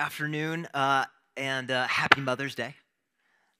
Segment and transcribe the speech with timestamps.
[0.00, 1.04] afternoon, uh,
[1.36, 2.74] and uh, happy Mother's Day.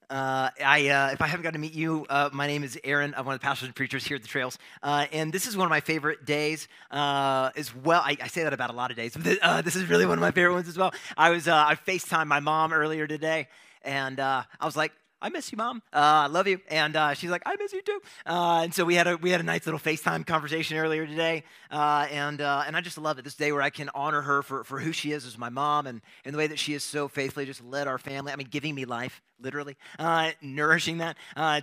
[0.09, 3.15] Uh, I, uh, if I haven't got to meet you, uh, my name is Aaron.
[3.15, 5.55] I'm one of the pastors and preachers here at the Trails, uh, and this is
[5.55, 8.01] one of my favorite days as well.
[8.03, 10.23] I, I, say that about a lot of days, but this is really one of
[10.23, 10.95] my favorite ones as well.
[11.15, 13.49] I was I Facetime my mom earlier today,
[13.83, 14.93] and I was like,
[15.23, 15.83] I miss you, mom.
[15.93, 16.61] Uh, I love you.
[16.69, 18.01] And uh, she's like, I miss you too.
[18.25, 21.45] Uh, and so we had a we had a nice little FaceTime conversation earlier today,
[21.71, 23.25] uh, and uh, and I just love it.
[23.25, 25.87] This day where I can honor her for, for who she is as my mom,
[25.87, 28.33] and, and the way that she has so faithfully just led our family.
[28.33, 31.17] I mean, giving me life, literally, uh, nourishing that,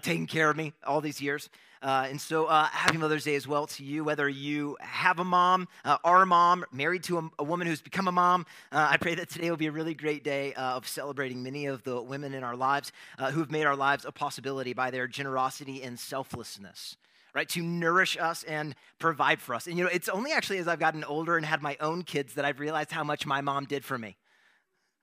[0.04, 1.50] taking care of me all these years.
[1.82, 5.24] Uh, and so, uh, happy Mother's Day as well to you, whether you have a
[5.24, 8.46] mom, uh, are a mom, married to a, a, woman who's become a mom.
[8.72, 11.68] Uh, I pray that today will be a really great day uh, of celebrating many
[11.68, 14.92] of the women in our lives uh, who have made our lives a possibility by
[14.92, 16.98] their generosity and selflessness.
[17.34, 19.68] Right, to nourish us and provide for us.
[19.68, 22.34] And you know, it's only actually as I've gotten older and had my own kids
[22.34, 24.18] that I've realized how much my mom did for me.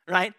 [0.08, 0.32] Right?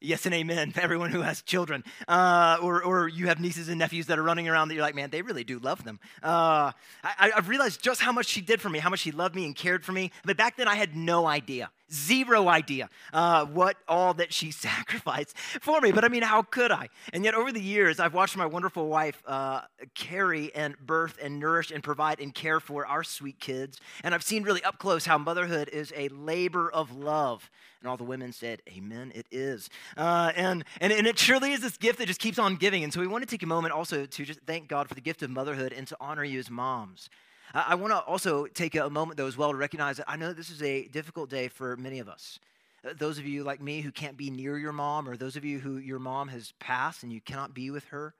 [0.00, 0.72] Yes and amen.
[0.80, 4.48] Everyone who has children, uh, or or you have nieces and nephews that are running
[4.48, 6.00] around that you're like, man, they really do love them.
[6.22, 6.72] Uh,
[7.04, 9.44] I, have realized just how much she did for me, how much she loved me
[9.44, 10.10] and cared for me.
[10.24, 15.36] But back then, I had no idea, zero idea, uh, what all that she sacrificed
[15.36, 15.92] for me.
[15.92, 16.88] But I mean, how could I?
[17.12, 19.62] And yet, over the years, I've watched my wonderful wife uh,
[19.94, 24.22] carry and birth and nourish and provide and care for our sweet kids, and I've
[24.22, 27.50] seen really up close how motherhood is a labor of love.
[27.80, 29.70] And all the women said, Amen, it is.
[29.96, 32.84] Uh, and, and, and it surely is this gift that just keeps on giving.
[32.84, 35.00] And so we want to take a moment also to just thank God for the
[35.00, 37.08] gift of motherhood and to honor you as moms.
[37.52, 40.32] I want to also take a moment, though, as well, to recognize that I know
[40.32, 42.38] this is a difficult day for many of us.
[42.84, 45.44] Uh, those of you like me who can't be near your mom, or those of
[45.44, 48.14] you who your mom has passed and you cannot be with her.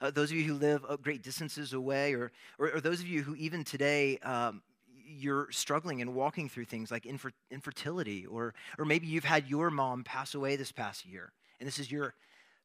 [0.00, 3.22] Uh, those of you who live great distances away, or, or, or, those of you
[3.22, 4.62] who even today um,
[5.06, 9.70] you're struggling and walking through things like infer- infertility, or, or maybe you've had your
[9.70, 12.14] mom pass away this past year, and this is your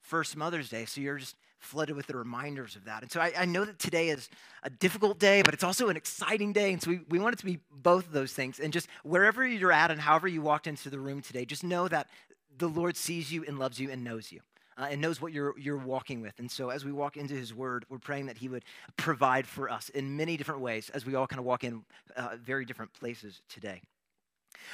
[0.02, 3.04] first Mother's Day, so you're just flooded with the reminders of that.
[3.04, 4.30] And so I, I, know that today is
[4.64, 6.74] a difficult day, but it's also an exciting day.
[6.74, 8.60] And so we, we want it to be both of those things.
[8.60, 11.88] And just wherever you're at and however you walked into the room today, just know
[11.88, 12.08] that
[12.58, 14.42] the Lord sees you and loves you and knows you
[14.78, 16.38] uh, and knows what you're, you're walking with.
[16.40, 18.66] And so as we walk into his word, we're praying that he would
[18.98, 21.84] provide for us in many different ways as we all kind of walk in
[22.16, 23.82] uh, very different places today.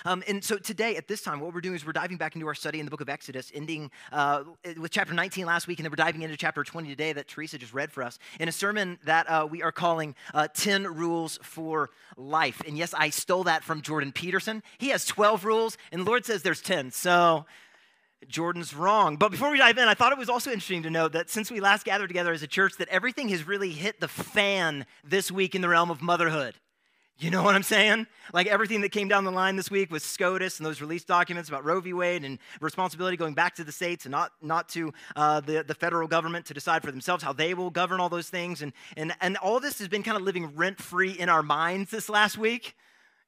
[0.06, 2.48] Um, and so today, at this time, what we're doing is we're diving back into
[2.48, 4.44] our study in the book of Exodus, ending uh,
[4.78, 7.58] with chapter 19 last week, and then we're diving into chapter 20 today that Teresa
[7.58, 11.40] just read for us in a sermon that uh, we are calling uh, 10 Rules
[11.42, 12.62] for Life.
[12.68, 14.64] And yes, I stole that from Jordan Peterson.
[14.78, 16.92] He has 12 rules, and the Lord says there's 10.
[16.92, 17.46] So
[18.28, 19.18] Jordan's wrong.
[19.18, 21.52] But before we dive in, I thought it was also interesting to note that since
[21.52, 25.32] we last gathered together as a church, that everything has really hit the fan this
[25.32, 26.56] week in the realm of motherhood.
[27.20, 28.06] You know what I'm saying?
[28.32, 31.50] Like everything that came down the line this week with SCOTUS and those release documents
[31.50, 31.92] about Roe v.
[31.92, 35.74] Wade and responsibility going back to the states and not, not to uh, the, the
[35.74, 38.62] federal government to decide for themselves how they will govern all those things.
[38.62, 41.90] And, and, and all this has been kind of living rent free in our minds
[41.90, 42.76] this last week.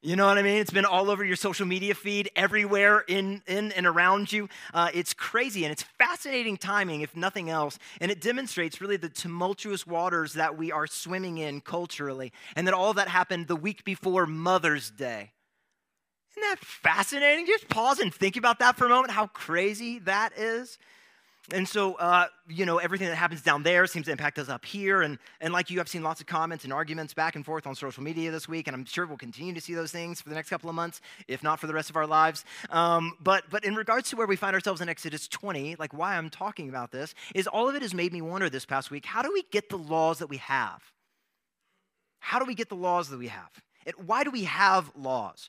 [0.02, 0.56] You know what I mean?
[0.56, 4.48] It's been all over your social media feed, everywhere in, in and around you.
[4.72, 7.78] Uh, it's crazy and it's fascinating timing, if nothing else.
[8.00, 12.72] And it demonstrates really the tumultuous waters that we are swimming in culturally, and that
[12.72, 15.32] all that happened the week before Mother's Day.
[16.32, 17.44] Isn't that fascinating?
[17.44, 20.78] Just pause and think about that for a moment, how crazy that is.
[21.52, 24.64] And so, uh, you know, everything that happens down there seems to impact us up
[24.64, 25.02] here.
[25.02, 27.74] And, and like you, I've seen lots of comments and arguments back and forth on
[27.74, 30.34] social media this week, and I'm sure we'll continue to see those things for the
[30.34, 32.44] next couple of months, if not for the rest of our lives.
[32.70, 36.16] Um, but, but in regards to where we find ourselves in Exodus 20, like why
[36.16, 39.04] I'm talking about this, is all of it has made me wonder this past week
[39.06, 40.82] how do we get the laws that we have?
[42.20, 43.50] How do we get the laws that we have?
[43.86, 45.48] And why do we have laws?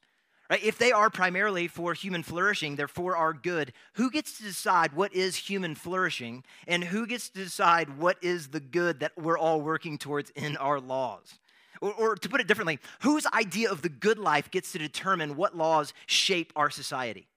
[0.51, 0.61] Right?
[0.61, 4.91] If they are primarily for human flourishing, they're for our good, who gets to decide
[4.91, 9.37] what is human flourishing and who gets to decide what is the good that we're
[9.37, 11.39] all working towards in our laws?
[11.79, 15.37] Or, or to put it differently, whose idea of the good life gets to determine
[15.37, 17.27] what laws shape our society?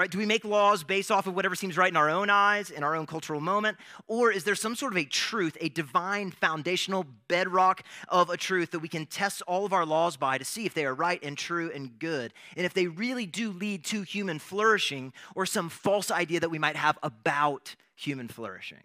[0.00, 0.10] Right?
[0.10, 2.82] Do we make laws based off of whatever seems right in our own eyes, in
[2.82, 3.76] our own cultural moment?
[4.06, 8.70] Or is there some sort of a truth, a divine foundational bedrock of a truth
[8.70, 11.22] that we can test all of our laws by to see if they are right
[11.22, 12.32] and true and good?
[12.56, 16.58] And if they really do lead to human flourishing or some false idea that we
[16.58, 18.84] might have about human flourishing?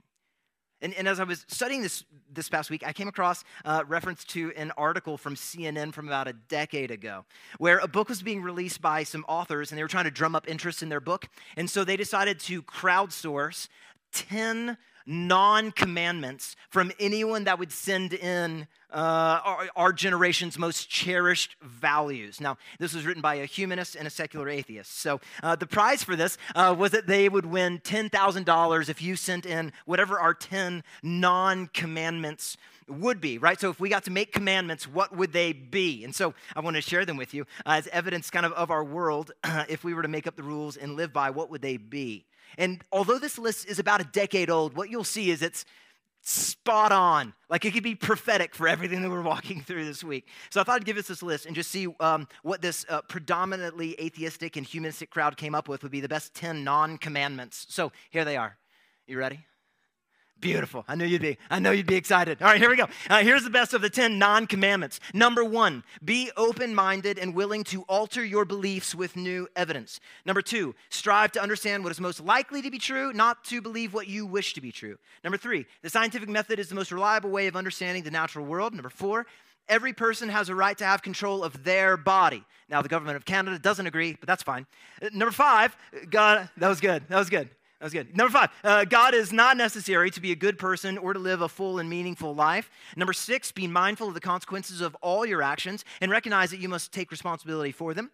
[0.81, 4.25] And, and, as I was studying this this past week, I came across uh, reference
[4.25, 7.25] to an article from CNN from about a decade ago,
[7.57, 10.35] where a book was being released by some authors, and they were trying to drum
[10.35, 11.29] up interest in their book.
[11.55, 13.69] And so they decided to crowdsource
[14.15, 21.57] 10 non commandments from anyone that would send in uh, our, our, generation's most cherished
[21.61, 22.39] values.
[22.39, 24.99] Now, this was written by a humanist and a secular atheist.
[24.99, 29.15] So, uh, the prize for this uh, was that they would win $10,000 if you
[29.15, 32.57] sent in whatever our 10 non commandments
[32.87, 33.59] would be, right?
[33.59, 36.03] So, if we got to make commandments, what would they be?
[36.03, 38.83] And so, I want to share them with you as evidence kind of of our
[38.83, 39.31] world.
[39.67, 42.25] if we were to make up the rules and live by, what would they be?
[42.57, 45.65] And although this list is about a decade old, what you'll see is it's
[46.21, 47.33] spot on.
[47.49, 50.27] Like it could be prophetic for everything that we're walking through this week.
[50.49, 53.01] So I thought I'd give us this list and just see um, what this uh,
[53.03, 57.67] predominantly atheistic and humanistic crowd came up with would be the best 10 non commandments.
[57.69, 58.57] So here they are.
[59.07, 59.45] You ready?
[60.45, 60.85] Beautiful.
[60.87, 61.37] I knew you'd be.
[61.49, 62.41] I know you'd be excited.
[62.41, 62.87] All right, here we go.
[63.09, 64.99] Uh, here's the best of the 10 non commandments.
[65.13, 69.99] Number one, be open minded and willing to alter your beliefs with new evidence.
[70.23, 73.93] Number two, strive to understand what is most likely to be true, not to believe
[73.93, 74.97] what you wish to be true.
[75.23, 78.73] Number three, the scientific method is the most reliable way of understanding the natural world.
[78.73, 79.25] Number four,
[79.67, 82.43] every person has a right to have control of their body.
[82.69, 84.67] Now, the government of Canada doesn't agree, but that's fine.
[85.01, 85.75] Uh, number five,
[86.09, 87.03] God, that was good.
[87.09, 87.49] That was good.
[87.79, 88.15] That was good.
[88.15, 91.41] Number five, uh, God is not necessary to be a good person or to live
[91.41, 92.69] a full and meaningful life.
[92.95, 96.69] Number six, be mindful of the consequences of all your actions and recognize that you
[96.69, 98.11] must take responsibility for them.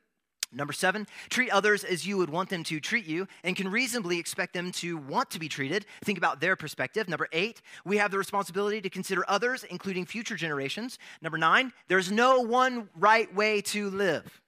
[0.52, 4.20] Number seven, treat others as you would want them to treat you and can reasonably
[4.20, 5.86] expect them to want to be treated.
[6.04, 7.08] Think about their perspective.
[7.08, 11.00] Number eight, we have the responsibility to consider others, including future generations.
[11.22, 14.42] Number nine, there's no one right way to live.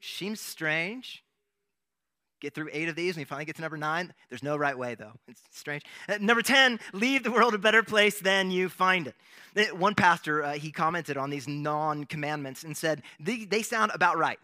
[0.00, 1.21] Seems strange
[2.42, 4.12] get through eight of these, and you finally get to number nine.
[4.28, 5.12] There's no right way, though.
[5.28, 5.84] It's strange.
[6.08, 9.14] Uh, number 10, leave the world a better place than you find it.
[9.56, 13.92] Uh, one pastor, uh, he commented on these non commandments and said, they, they sound
[13.94, 14.38] about right.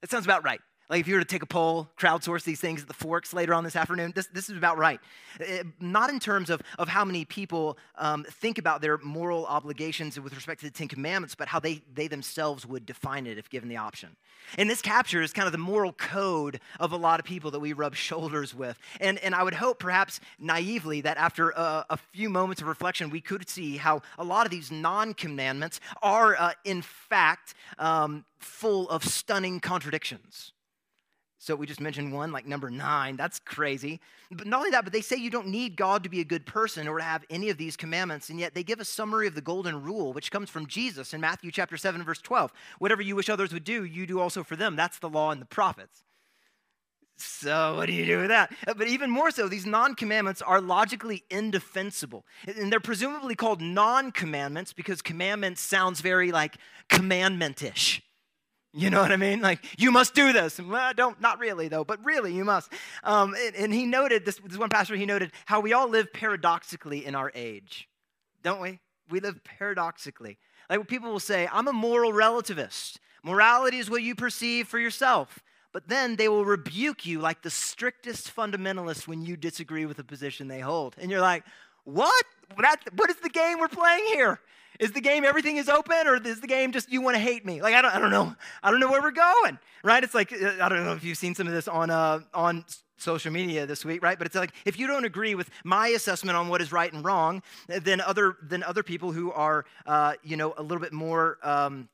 [0.00, 0.60] That sounds about right.
[0.90, 3.52] Like if you were to take a poll, crowdsource these things at the Forks later
[3.52, 4.98] on this afternoon, this, this is about right.
[5.38, 9.44] It, uh, not in terms of, of how many people um, think about their moral
[9.46, 13.36] obligations with respect to the Ten Commandments, but how they, they themselves would define it
[13.36, 14.16] if given the option.
[14.56, 17.74] And this captures kind of the moral code of a lot of people that we
[17.74, 18.78] rub shoulders with.
[18.98, 23.10] And, and I would hope, perhaps naively, that after a, a few moments of reflection,
[23.10, 28.24] we could see how a lot of these non commandments are, uh, in fact, um,
[28.38, 30.52] full of stunning contradictions.
[31.40, 33.16] So we just mentioned one, like number nine.
[33.16, 34.00] That's crazy.
[34.30, 36.44] But not only that, but they say you don't need God to be a good
[36.46, 39.36] person or to have any of these commandments, and yet they give a summary of
[39.36, 42.52] the golden rule, which comes from Jesus in Matthew chapter 7, verse 12.
[42.80, 44.74] Whatever you wish others would do, you do also for them.
[44.74, 46.02] That's the law and the prophets.
[47.20, 48.52] So, what do you do with that?
[48.66, 52.24] Uh, but even more so, these non commandments are logically indefensible.
[52.46, 56.56] And they're presumably called non commandments because commandments sounds very like
[56.88, 58.02] commandment-ish.
[58.88, 59.40] You know what I mean?
[59.40, 60.60] Like, you must do this.
[60.60, 62.72] Well, don't, not really, though, but really, you must.
[63.02, 66.12] Um, and, and, he noted, this, this one pastor, he noted how we all live
[66.12, 67.88] paradoxically in our age,
[68.44, 68.78] don't we?
[69.10, 70.38] We live paradoxically.
[70.70, 72.98] Like, people will say, I'm a moral relativist.
[73.24, 75.40] Morality is what you perceive for yourself.
[75.72, 80.04] But then they will rebuke you like the strictest fundamentalist when you disagree with the
[80.04, 80.94] position they hold.
[80.98, 81.42] And you're like,
[81.82, 82.24] what?
[82.60, 84.40] That, what is the game we're playing here?
[84.78, 87.44] Is the game everything is open, or is the game just you want to hate
[87.44, 87.60] me?
[87.60, 88.34] Like I don't, I don't know.
[88.62, 90.02] I don't know where we're going, right?
[90.04, 92.64] It's like uh, I don't know if you've seen some of this on uh, on
[92.96, 94.16] social media this week, right?
[94.16, 97.04] But it's like if you don't agree with my assessment on what is right and
[97.04, 101.38] wrong, then other than other people who are uh, you know a little bit more.
[101.42, 101.88] Um,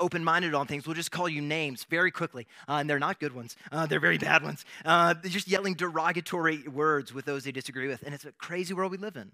[0.00, 2.48] open minded on things We'll just call you names very quickly.
[2.68, 4.64] Uh, and they're not good ones, uh, they're very bad ones.
[4.84, 8.02] Uh, they're just yelling derogatory words with those they disagree with.
[8.02, 9.30] And it's a crazy world we live in.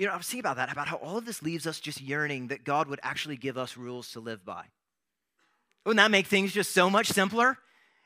[0.00, 2.00] You know, I was thinking about that, about how all of this leaves us just
[2.00, 4.64] yearning that God would actually give us rules to live by.
[5.84, 7.58] Wouldn't that make things just so much simpler?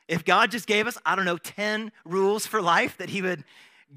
[0.09, 3.45] If God just gave us, I don't know, 10 rules for life that He would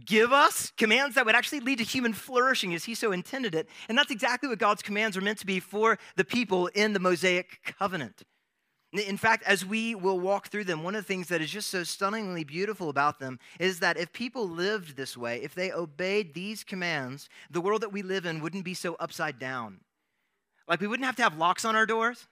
[0.04, 3.68] give us, commands that would actually lead to human flourishing as He so intended it.
[3.88, 7.00] And that's exactly what God's commands are meant to be for the people in the
[7.00, 8.22] Mosaic covenant.
[8.92, 11.68] In fact, as we will walk through them, one of the things that is just
[11.68, 16.32] so stunningly beautiful about them is that if people lived this way, if they obeyed
[16.32, 19.80] these commands, the world that we live in wouldn't be so upside down.
[20.66, 22.28] Like we wouldn't have to have locks on our doors.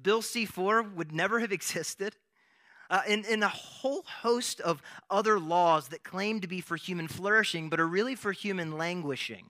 [0.00, 2.16] Bill C 4 would never have existed.
[2.90, 7.08] Uh, and, and a whole host of other laws that claim to be for human
[7.08, 9.46] flourishing, but are really for human languishing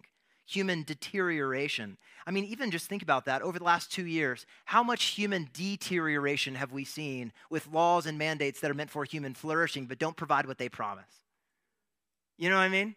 [0.46, 1.96] human deterioration.
[2.26, 3.42] I mean, even just think about that.
[3.42, 8.18] Over the last two years, how much human deterioration have we seen with laws and
[8.18, 11.24] mandates that are meant for human flourishing but don't provide what they promise?
[12.38, 12.94] You know what I mean?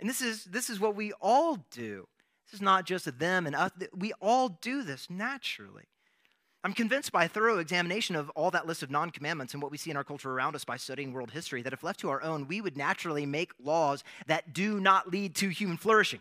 [0.00, 2.06] And this is, this is what we all do.
[2.46, 3.70] This is not just them and us.
[3.94, 5.84] We all do this naturally.
[6.62, 9.70] I'm convinced by a thorough examination of all that list of non commandments and what
[9.70, 12.10] we see in our culture around us by studying world history that if left to
[12.10, 16.20] our own, we would naturally make laws that do not lead to human flourishing.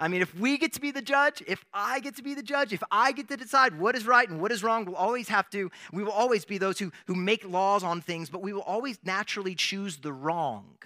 [0.00, 2.42] I mean, if we get to be the judge, if I get to be the
[2.42, 5.28] judge, if I get to decide what is right and what is wrong, we'll always
[5.28, 8.52] have to, we will always be those who, who make laws on things, but we
[8.52, 10.76] will always naturally choose the wrong.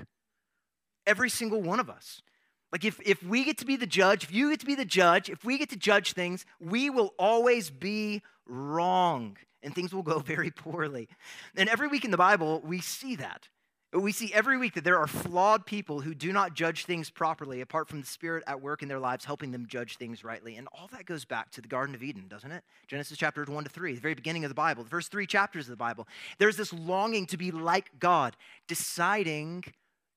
[1.07, 2.23] Every single one of us.
[2.71, 4.87] Like, if, if we get to be the judge, if you get to be the
[4.87, 10.03] judge, if we get to judge things, we will always be wrong and things will
[10.03, 11.09] go very poorly.
[11.55, 13.49] And every week in the Bible, we see that.
[13.93, 17.61] We see every week that there are flawed people who do not judge things properly
[17.61, 20.57] apart from the Spirit at work in their lives, helping them judge things rightly.
[20.57, 22.65] And all that goes back to the Garden of Eden, doesn't it?
[22.87, 25.67] Genesis chapters 1 to 3, the very beginning of the Bible, the first three chapters
[25.67, 26.09] of the Bible.
[26.39, 28.35] There's this longing to be like God,
[28.67, 29.65] deciding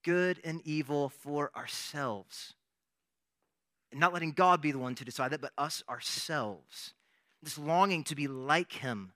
[0.05, 2.53] good and evil for ourselves.
[3.91, 6.93] And not letting God be the one to decide that, but us ourselves.
[7.43, 9.11] This longing to be like Him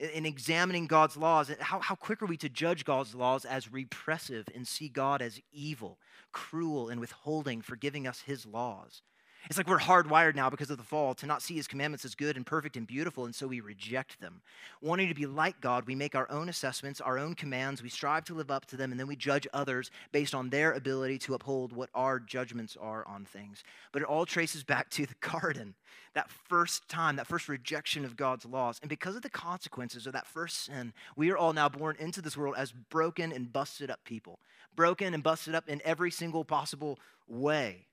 [0.00, 1.50] in examining God's laws.
[1.60, 5.40] How, how quick are we to judge God's laws as repressive and see God as
[5.52, 5.98] evil,
[6.32, 9.02] cruel, and withholding for giving us His laws?
[9.48, 12.14] It's like we're hardwired now because of the fall to not see his commandments as
[12.14, 14.42] good and perfect and beautiful, and so we reject them.
[14.82, 18.24] Wanting to be like God, we make our own assessments, our own commands, we strive
[18.26, 21.34] to live up to them, and then we judge others based on their ability to
[21.34, 23.64] uphold what our judgments are on things.
[23.92, 25.74] But it all traces back to the garden,
[26.14, 28.78] that first time, that first rejection of God's laws.
[28.82, 32.20] And because of the consequences of that first sin, we are all now born into
[32.20, 34.38] this world as broken and busted up people,
[34.76, 37.86] broken and busted up in every single possible way.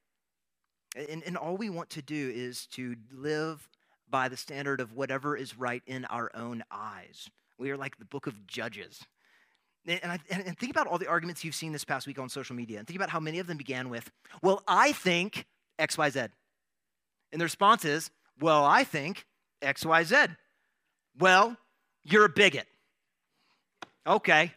[1.09, 3.69] And, and all we want to do is to live
[4.09, 7.29] by the standard of whatever is right in our own eyes.
[7.57, 9.01] We are like the book of Judges.
[9.85, 12.55] And, I, and think about all the arguments you've seen this past week on social
[12.55, 14.11] media, and think about how many of them began with,
[14.41, 15.45] Well, I think
[15.79, 16.29] XYZ.
[17.31, 19.25] And the response is, Well, I think
[19.61, 20.35] XYZ.
[21.19, 21.55] Well,
[22.03, 22.67] you're a bigot.
[24.05, 24.53] Okay.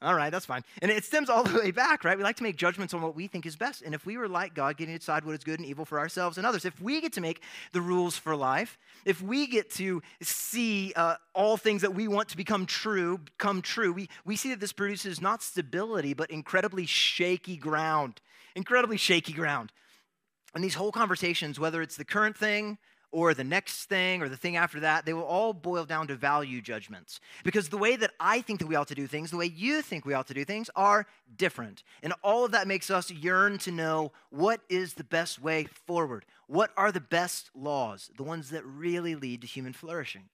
[0.00, 0.62] All right, that's fine.
[0.80, 2.16] And it stems all the way back, right?
[2.16, 3.82] We like to make judgments on what we think is best.
[3.82, 5.98] And if we were like God, getting to decide what is good and evil for
[5.98, 9.70] ourselves and others, if we get to make the rules for life, if we get
[9.70, 14.36] to see uh, all things that we want to become true come true, we, we
[14.36, 18.20] see that this produces not stability, but incredibly shaky ground.
[18.54, 19.72] Incredibly shaky ground.
[20.54, 22.78] And these whole conversations, whether it's the current thing,
[23.10, 26.14] or the next thing or the thing after that, they will all boil down to
[26.14, 27.20] value judgments.
[27.42, 29.82] Because the way that I think that we ought to do things, the way you
[29.82, 31.82] think we ought to do things, are different.
[32.02, 36.26] And all of that makes us yearn to know what is the best way forward.
[36.46, 40.28] What are the best laws, the ones that really lead to human flourishing?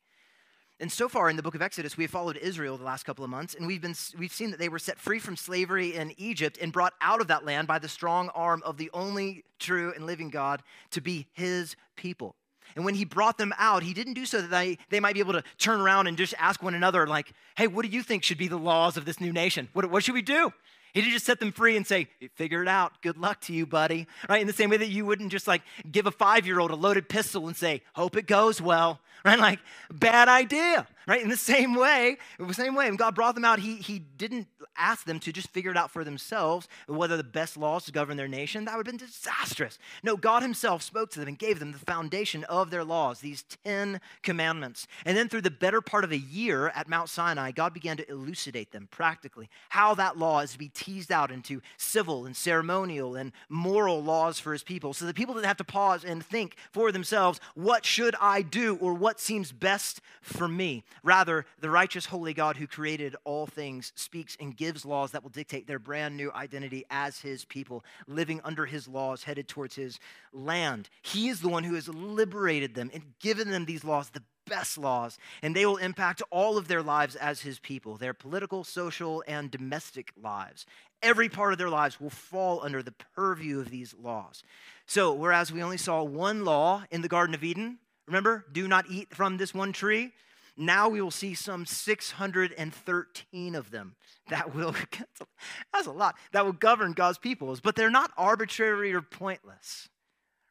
[0.80, 3.24] And so far in the book of Exodus, we have followed Israel the last couple
[3.24, 6.12] of months, and we've, been, we've seen that they were set free from slavery in
[6.18, 9.92] Egypt and brought out of that land by the strong arm of the only true
[9.94, 12.34] and living God to be his people.
[12.76, 15.20] And when he brought them out, he didn't do so that they, they might be
[15.20, 18.24] able to turn around and just ask one another, like, hey, what do you think
[18.24, 19.68] should be the laws of this new nation?
[19.72, 20.52] What, what should we do?
[20.94, 23.02] He didn't just set them free and say, figure it out.
[23.02, 24.06] Good luck to you, buddy.
[24.28, 24.40] Right?
[24.40, 26.76] In the same way that you wouldn't just like give a five year old a
[26.76, 29.00] loaded pistol and say, hope it goes well.
[29.24, 29.38] Right?
[29.38, 29.58] Like,
[29.92, 30.86] bad idea.
[31.08, 31.20] Right?
[31.20, 34.46] In the same way, the same way, when God brought them out, he, he didn't
[34.76, 38.16] ask them to just figure it out for themselves whether the best laws to govern
[38.16, 38.64] their nation.
[38.64, 39.78] That would have been disastrous.
[40.02, 43.44] No, God Himself spoke to them and gave them the foundation of their laws, these
[43.64, 44.86] 10 commandments.
[45.04, 48.10] And then through the better part of a year at Mount Sinai, God began to
[48.10, 53.14] elucidate them practically, how that law is to be teased out into civil and ceremonial
[53.16, 54.92] and moral laws for His people.
[54.92, 58.76] So the people didn't have to pause and think for themselves, what should I do
[58.80, 60.84] or what seems best for me?
[61.02, 65.22] Rather, the righteous, holy God who created all things speaks and gives gives laws that
[65.22, 69.74] will dictate their brand new identity as his people, living under his laws, headed towards
[69.76, 70.00] his
[70.32, 70.88] land.
[71.02, 74.78] He is the one who has liberated them and given them these laws, the best
[74.78, 79.22] laws, and they will impact all of their lives as his people, their political, social,
[79.28, 80.64] and domestic lives.
[81.02, 84.42] Every part of their lives will fall under the purview of these laws.
[84.86, 88.86] So, whereas we only saw one law in the Garden of Eden, remember, do not
[88.88, 90.12] eat from this one tree,
[90.56, 93.96] now we will see some 613 of them
[94.28, 94.74] that will,
[95.72, 99.88] that's a lot, that will govern God's peoples, but they're not arbitrary or pointless,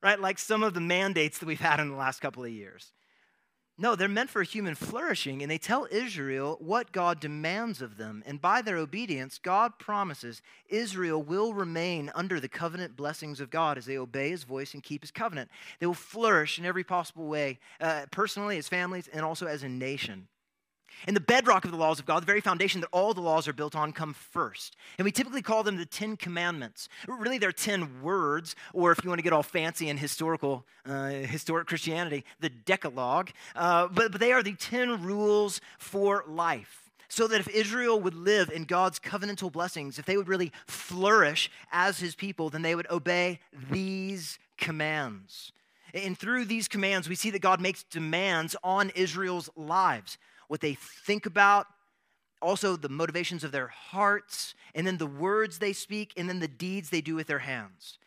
[0.02, 0.20] right?
[0.20, 2.92] Like some of the mandates that we've had in the last couple of years.
[3.76, 8.22] No, they're meant for human flourishing, and they tell Israel what God demands of them.
[8.24, 13.80] And by their obedience, God promises Israel will remain under the covenant blessings of God
[13.80, 15.50] as they obey his voice and keep his covenant.
[15.80, 19.70] They will flourish in every possible way, uh, personally, as families, and also as a
[19.70, 20.28] nation.
[21.08, 23.48] And the bedrock of the laws of God, the very foundation that all the laws
[23.48, 24.76] are built on, come first.
[24.98, 26.90] And we typically call them the Ten Commandments.
[27.08, 31.10] Really, they're ten words, or if you want to get all fancy in historical, uh,
[31.10, 33.32] historic Christianity, the Decalogue.
[33.56, 38.16] Uh, but, but they are the ten rules for life so that if Israel would
[38.16, 42.74] live in God's covenantal blessings, if they would really flourish as his people, then they
[42.74, 45.52] would obey these commands.
[45.94, 50.76] And through these commands, we see that God makes demands on Israel's lives what they
[50.76, 51.68] think about,
[52.42, 56.48] also the motivations of their hearts, and then the words they speak, and then the
[56.48, 57.98] deeds they do with their hands.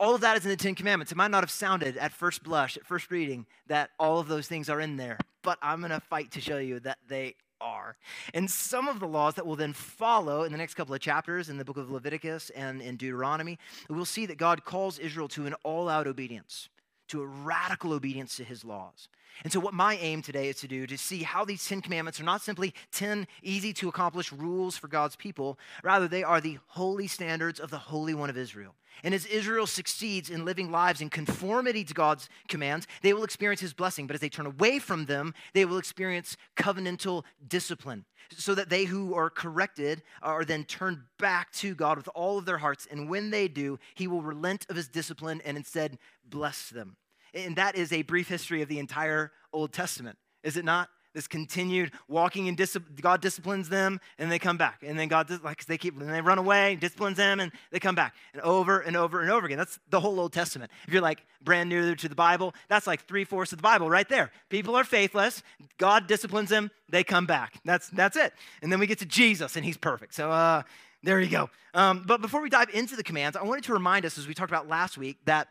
[0.00, 1.10] All of that is in the Ten Commandments.
[1.10, 4.46] It might not have sounded at first blush, at first reading, that all of those
[4.46, 7.96] things are in there, but I'm going to fight to show you that they are.
[8.34, 11.48] And some of the laws that will then follow in the next couple of chapters
[11.48, 13.58] in the book of Leviticus and in Deuteronomy,
[13.88, 16.68] we'll see that God calls Israel to an all out obedience,
[17.08, 19.08] to a radical obedience to his laws.
[19.44, 22.20] And so, what my aim today is to do to see how these 10 commandments
[22.20, 26.58] are not simply 10 easy to accomplish rules for God's people, rather, they are the
[26.68, 28.74] holy standards of the Holy One of Israel.
[29.04, 33.60] And as Israel succeeds in living lives in conformity to God's commands, they will experience
[33.60, 34.06] his blessing.
[34.06, 38.04] But as they turn away from them, they will experience covenantal discipline,
[38.36, 42.44] so that they who are corrected are then turned back to God with all of
[42.44, 42.86] their hearts.
[42.90, 46.96] And when they do, he will relent of his discipline and instead bless them.
[47.34, 50.88] And that is a brief history of the entire Old Testament, is it not?
[51.14, 54.82] This continued walking in discipline, God disciplines them and they come back.
[54.86, 57.94] And then God, like, they keep, and they run away, disciplines them and they come
[57.94, 58.14] back.
[58.34, 59.58] And over and over and over again.
[59.58, 60.70] That's the whole Old Testament.
[60.86, 63.88] If you're like brand new to the Bible, that's like three fourths of the Bible
[63.88, 64.30] right there.
[64.50, 65.42] People are faithless,
[65.78, 67.54] God disciplines them, they come back.
[67.64, 68.34] That's, that's it.
[68.62, 70.14] And then we get to Jesus and he's perfect.
[70.14, 70.62] So, uh,
[71.02, 71.48] there you go.
[71.74, 74.34] Um, but before we dive into the commands, I wanted to remind us, as we
[74.34, 75.48] talked about last week, that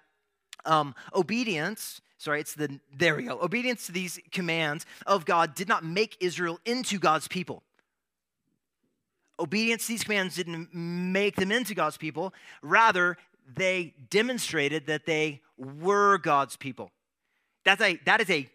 [0.65, 3.39] um, obedience sorry it's the there we go.
[3.41, 7.63] Obedience to these commands of god did not make israel into god's people.
[9.39, 12.33] Obedience to these commands didn't make them into god's people.
[12.61, 13.17] Rather
[13.55, 16.91] they demonstrated that they were god's people.
[17.63, 18.49] That's a that is a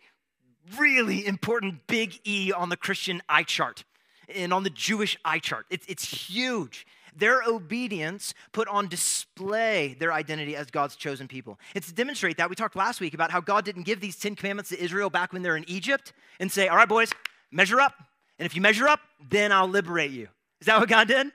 [0.77, 3.85] really important big e on the christian eye chart
[4.33, 5.67] and on the jewish eye chart.
[5.71, 11.59] It's, it's huge their obedience put on display their identity as God's chosen people.
[11.75, 12.49] It's to demonstrate that.
[12.49, 15.33] We talked last week about how God didn't give these 10 commandments to Israel back
[15.33, 17.11] when they're in Egypt and say, All right, boys,
[17.51, 17.95] measure up.
[18.39, 19.01] And if you measure up,
[19.31, 20.29] then I'll liberate you.
[20.61, 21.29] Is that what God did?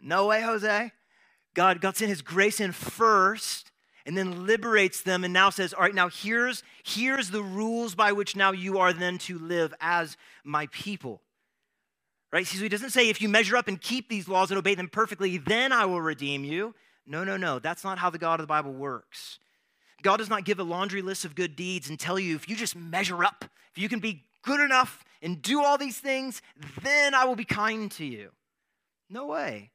[0.00, 0.92] No way, Jose.
[1.54, 3.70] God, God sent his grace in first
[4.06, 8.12] and then liberates them and now says, All right, now here's, here's the rules by
[8.12, 11.20] which now you are then to live as my people
[12.32, 12.46] right?
[12.46, 14.88] So he doesn't say, if you measure up and keep these laws and obey them
[14.88, 16.74] perfectly, then I will redeem you.
[17.06, 17.58] No, no, no.
[17.58, 19.38] That's not how the God of the Bible works.
[20.02, 22.56] God does not give a laundry list of good deeds and tell you if you
[22.56, 26.42] just measure up, if you can be good enough and do all these things,
[26.82, 28.30] then I will be kind to you.
[29.08, 29.70] No way.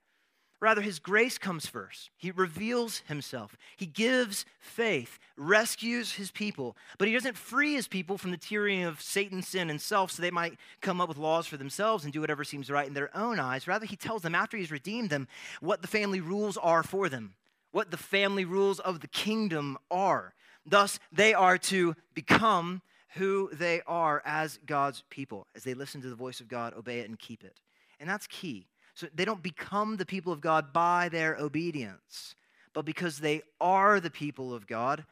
[0.60, 2.10] Rather, his grace comes first.
[2.18, 3.56] He reveals himself.
[3.76, 8.82] He gives faith, rescues his people, but he doesn't free his people from the tyranny
[8.82, 12.14] of Satan, sin, and self so they might come up with laws for themselves and
[12.14, 13.68] do whatever seems right in their own eyes.
[13.68, 15.28] Rather, he tells them after he's redeemed them
[15.62, 17.36] what the family rules are for them,
[17.72, 20.34] what the family rules of the kingdom are.
[20.66, 22.82] Thus, they are to become
[23.14, 27.00] who they are as God's people, as they listen to the voice of God, obey
[27.00, 27.60] it, and keep it.
[28.00, 28.68] And that's key.
[28.98, 32.34] So they don't become the people of God by their obedience,
[32.74, 35.06] but because they are the people of God,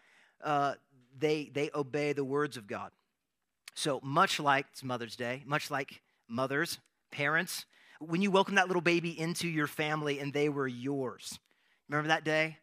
[0.44, 0.74] uh,
[1.16, 2.90] they, they obey the words of God.
[3.76, 6.80] So much like it's Mother's Day, much like mothers,
[7.12, 7.66] parents,
[8.00, 11.38] when you welcome that little baby into your family and they were yours.
[11.88, 12.58] Remember that day?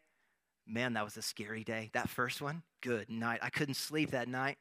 [0.67, 1.89] Man, that was a scary day.
[1.93, 3.39] That first one, good night.
[3.41, 4.57] I couldn't sleep that night.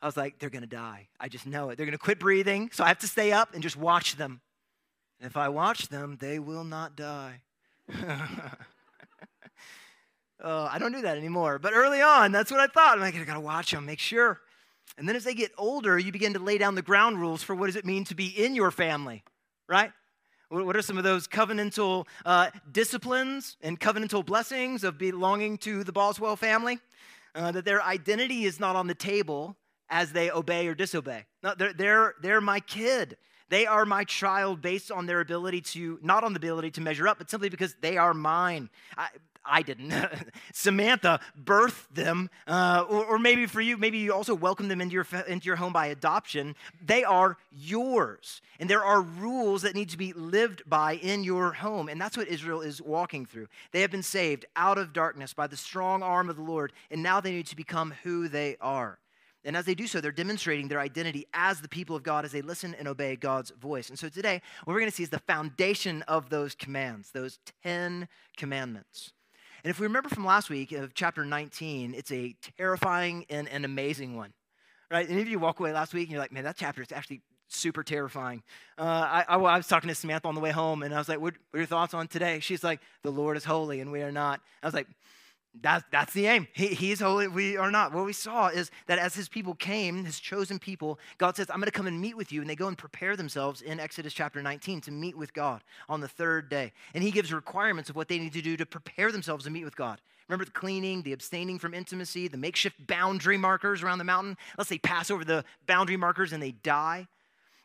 [0.00, 1.08] I was like, they're gonna die.
[1.20, 1.76] I just know it.
[1.76, 4.40] They're gonna quit breathing, so I have to stay up and just watch them.
[5.20, 7.40] If I watch them, they will not die.
[10.42, 11.58] oh, I don't do that anymore.
[11.58, 12.94] But early on, that's what I thought.
[12.94, 14.40] I'm like, I gotta watch them, make sure.
[14.98, 17.54] And then as they get older, you begin to lay down the ground rules for
[17.54, 19.24] what does it mean to be in your family,
[19.68, 19.92] right?
[20.48, 25.92] What are some of those covenantal uh, disciplines and covenantal blessings of belonging to the
[25.92, 26.78] Boswell family?
[27.34, 29.56] Uh, that their identity is not on the table
[29.90, 31.26] as they obey or disobey.
[31.42, 33.16] No, they're, they're, they're my kid.
[33.48, 37.06] They are my child based on their ability to, not on the ability to measure
[37.06, 38.70] up, but simply because they are mine.
[38.96, 39.08] I,
[39.48, 39.94] I didn't.
[40.52, 44.94] Samantha birthed them, uh, or, or, maybe for you, maybe you also welcomed them into
[44.94, 46.56] your, into your home by adoption.
[46.84, 48.42] They are yours.
[48.58, 51.88] And there are rules that need to be lived by in your home.
[51.88, 53.48] And that's what Israel is walking through.
[53.72, 57.02] They have been saved out of darkness by the strong arm of the Lord, and
[57.02, 58.98] now they need to become who they are.
[59.46, 62.32] And as they do so, they're demonstrating their identity as the people of God as
[62.32, 63.88] they listen and obey God's voice.
[63.88, 67.38] And so today, what we're going to see is the foundation of those commands, those
[67.62, 69.12] 10 commandments.
[69.62, 73.64] And if we remember from last week of chapter 19, it's a terrifying and an
[73.64, 74.32] amazing one,
[74.90, 75.08] right?
[75.08, 77.22] Any of you walk away last week and you're like, man, that chapter is actually
[77.48, 78.42] super terrifying.
[78.78, 81.08] Uh, I, I, I, was talking to Samantha on the way home, and I was
[81.08, 82.40] like, what, what, are your thoughts on today?
[82.40, 84.40] She's like, the Lord is holy, and we are not.
[84.62, 84.88] I was like,
[85.62, 86.48] that's, that's the aim.
[86.52, 87.92] He, he is holy, we are not.
[87.92, 91.56] What we saw is that as his people came, his chosen people, God says, I'm
[91.56, 92.40] going to come and meet with you.
[92.40, 96.00] And they go and prepare themselves in Exodus chapter 19 to meet with God on
[96.00, 96.72] the third day.
[96.94, 99.64] And he gives requirements of what they need to do to prepare themselves to meet
[99.64, 100.00] with God.
[100.28, 104.36] Remember the cleaning, the abstaining from intimacy, the makeshift boundary markers around the mountain?
[104.58, 107.06] Let's say pass over the boundary markers and they die.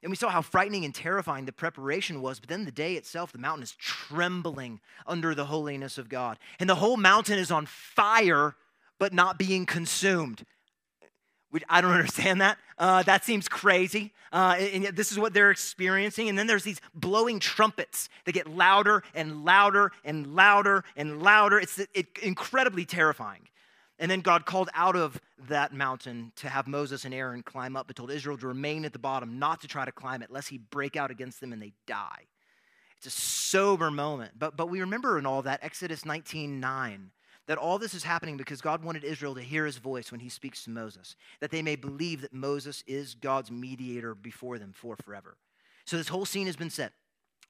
[0.04, 3.32] And we saw how frightening and terrifying the preparation was, but then the day itself,
[3.32, 6.40] the mountain is trembling under the holiness of God.
[6.60, 8.56] And the whole mountain is on fire,
[8.98, 10.44] but not being consumed.
[11.70, 12.58] I don't understand that.
[12.78, 14.12] Uh, that seems crazy.
[14.32, 16.30] Uh, and yet this is what they're experiencing.
[16.30, 21.60] And then there's these blowing trumpets that get louder and louder and louder and louder.
[21.60, 23.48] It's it, incredibly terrifying.
[24.02, 27.86] And then God called out of that mountain to have Moses and Aaron climb up,
[27.86, 30.50] but told Israel to remain at the bottom, not to try to climb it, lest
[30.50, 32.26] he break out against them and they die.
[32.98, 34.32] It's a sober moment.
[34.40, 37.12] But, but we remember in all that, Exodus 19 9,
[37.46, 40.30] that all this is happening because God wanted Israel to hear his voice when he
[40.30, 44.96] speaks to Moses, that they may believe that Moses is God's mediator before them for
[44.96, 45.38] forever.
[45.86, 46.94] So this whole scene has been set.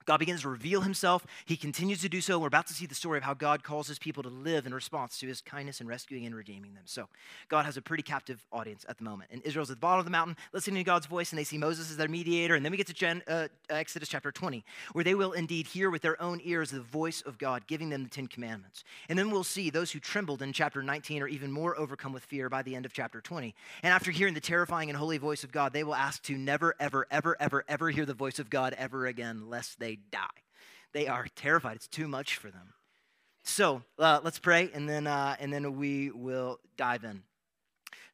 [0.06, 1.26] God begins to reveal himself.
[1.46, 2.40] He continues to do so.
[2.40, 4.74] We're about to see the story of how God calls his people to live in
[4.74, 6.84] response to his kindness and rescuing and redeeming them.
[6.86, 7.08] So,
[7.50, 9.30] God has a pretty captive audience at the moment.
[9.32, 11.58] And Israel's at the bottom of the mountain, listening to God's voice, and they see
[11.58, 12.56] Moses as their mediator.
[12.56, 15.90] And then we get to Gen, uh, Exodus chapter 20, where they will indeed hear
[15.90, 18.84] with their own ears the voice of God, giving them the Ten Commandments.
[19.10, 22.24] And then we'll see those who trembled in chapter 19 are even more overcome with
[22.24, 23.54] fear by the end of chapter 20.
[23.84, 26.76] And after hearing the terrifying and holy voice of God, they will ask to never,
[26.80, 30.27] ever, ever, ever, ever hear the voice of God ever again, lest they die.
[30.93, 31.77] They are terrified.
[31.77, 32.73] It's too much for them.
[33.43, 37.23] So uh, let's pray, and then, uh, and then we will dive in.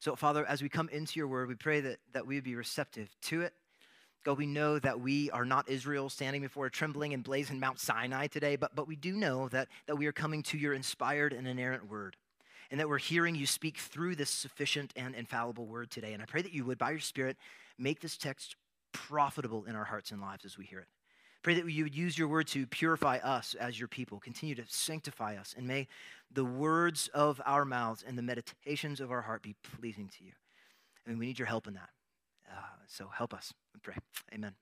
[0.00, 2.54] So, Father, as we come into your word, we pray that, that we would be
[2.54, 3.52] receptive to it.
[4.24, 7.80] God, we know that we are not Israel standing before a trembling and blazing Mount
[7.80, 11.32] Sinai today, but, but we do know that, that we are coming to your inspired
[11.32, 12.16] and inerrant word,
[12.70, 16.12] and that we're hearing you speak through this sufficient and infallible word today.
[16.12, 17.36] And I pray that you would, by your Spirit,
[17.78, 18.56] make this text
[18.92, 20.88] profitable in our hearts and lives as we hear it.
[21.42, 24.18] Pray that you would use your word to purify us as your people.
[24.18, 25.54] Continue to sanctify us.
[25.56, 25.86] And may
[26.32, 30.32] the words of our mouths and the meditations of our heart be pleasing to you.
[31.08, 31.88] Mean, we need your help in that.
[32.50, 33.94] Uh, so help us, we pray.
[34.34, 34.52] Amen.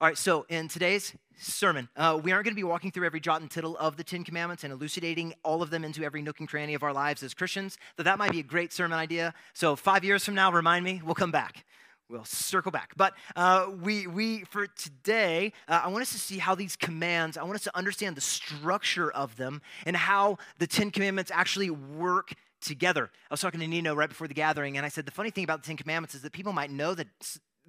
[0.00, 3.18] All right, so in today's sermon, uh, we aren't going to be walking through every
[3.18, 6.38] jot and tittle of the Ten Commandments and elucidating all of them into every nook
[6.38, 7.78] and cranny of our lives as Christians.
[7.96, 9.34] Though that might be a great sermon idea.
[9.54, 11.64] So five years from now, remind me, we'll come back
[12.08, 12.94] we'll circle back.
[12.96, 17.36] But uh, we, we, for today, uh, I want us to see how these commands,
[17.36, 21.70] I want us to understand the structure of them and how the Ten Commandments actually
[21.70, 23.10] work together.
[23.30, 25.44] I was talking to Nino right before the gathering, and I said the funny thing
[25.44, 27.06] about the Ten Commandments is that people might know that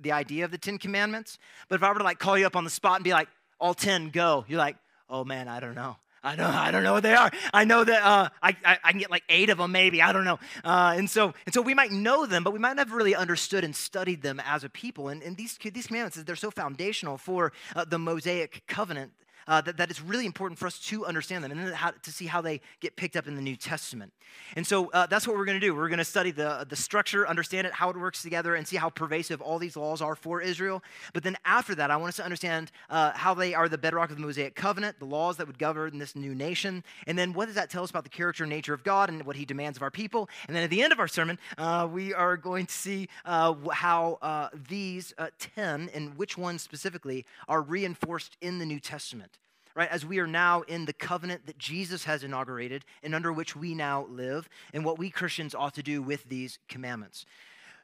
[0.02, 2.56] the idea of the Ten Commandments, but if I were to like call you up
[2.56, 3.28] on the spot and be like,
[3.60, 4.78] all 10, go, you're like,
[5.10, 5.98] oh man, I don't know.
[6.24, 7.32] I don't, I don't know what they are.
[7.54, 10.02] I know that uh, I, I, I, can get like eight of them, maybe.
[10.02, 10.40] I don't know.
[10.64, 13.16] Uh, and, so, and so we might know them, but we might not have really
[13.16, 15.08] understood and studied them as a people.
[15.08, 19.14] And, and these, these commandments, they're so foundational for uh, the Mosaic covenant
[19.50, 22.12] uh, that, that it's really important for us to understand them and then how, to
[22.12, 24.14] see how they get picked up in the New Testament.
[24.56, 25.74] And so uh, that's what we're going to do.
[25.76, 28.78] We're going to study the, the structure, understand it, how it works together, and see
[28.78, 30.84] how pervasive all these laws are for Israel.
[31.14, 34.12] But then after that, I want us to understand uh, how they are the bedrock
[34.12, 36.84] of the Mosaic covenant, the laws that would govern this new nation.
[37.08, 39.24] And then what does that tell us about the character and nature of God and
[39.24, 40.30] what he demands of our people?
[40.48, 43.56] And then at the end of our sermon, uh, we are going to see uh,
[43.72, 49.39] how uh, these 10 and which ones specifically are reinforced in the New Testament
[49.76, 49.90] right?
[49.90, 53.76] As we are now in the covenant that Jesus has inaugurated and under which we
[53.76, 57.26] now live, and what we Christians ought to do with these commandments.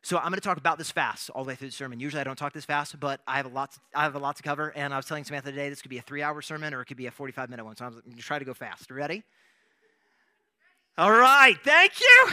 [0.06, 2.00] So I'm going to talk about this fast all the way through the sermon.
[2.00, 3.72] Usually I don't talk this fast, but I have a lot.
[3.72, 5.90] To, I have a lot to cover, and I was telling Samantha today this could
[5.90, 7.76] be a three-hour sermon or it could be a 45-minute one.
[7.76, 8.92] So I'm going to try to go fast.
[8.92, 9.24] Ready?
[10.96, 11.58] All right.
[11.64, 12.28] Thank you.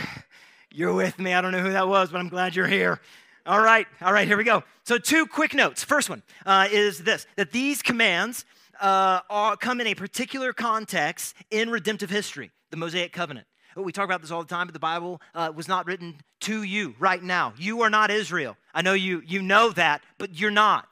[0.70, 1.32] You're with me.
[1.32, 3.00] I don't know who that was, but I'm glad you're here.
[3.46, 3.86] All right.
[4.02, 4.28] All right.
[4.28, 4.64] Here we go.
[4.84, 5.82] So two quick notes.
[5.82, 8.44] First one uh, is this: that these commands
[8.80, 13.46] uh, come in a particular context in redemptive history, the Mosaic covenant.
[13.76, 16.62] We talk about this all the time, but the Bible uh, was not written to
[16.62, 17.54] you right now.
[17.56, 18.56] You are not Israel.
[18.74, 20.86] I know you, you know that, but you're not.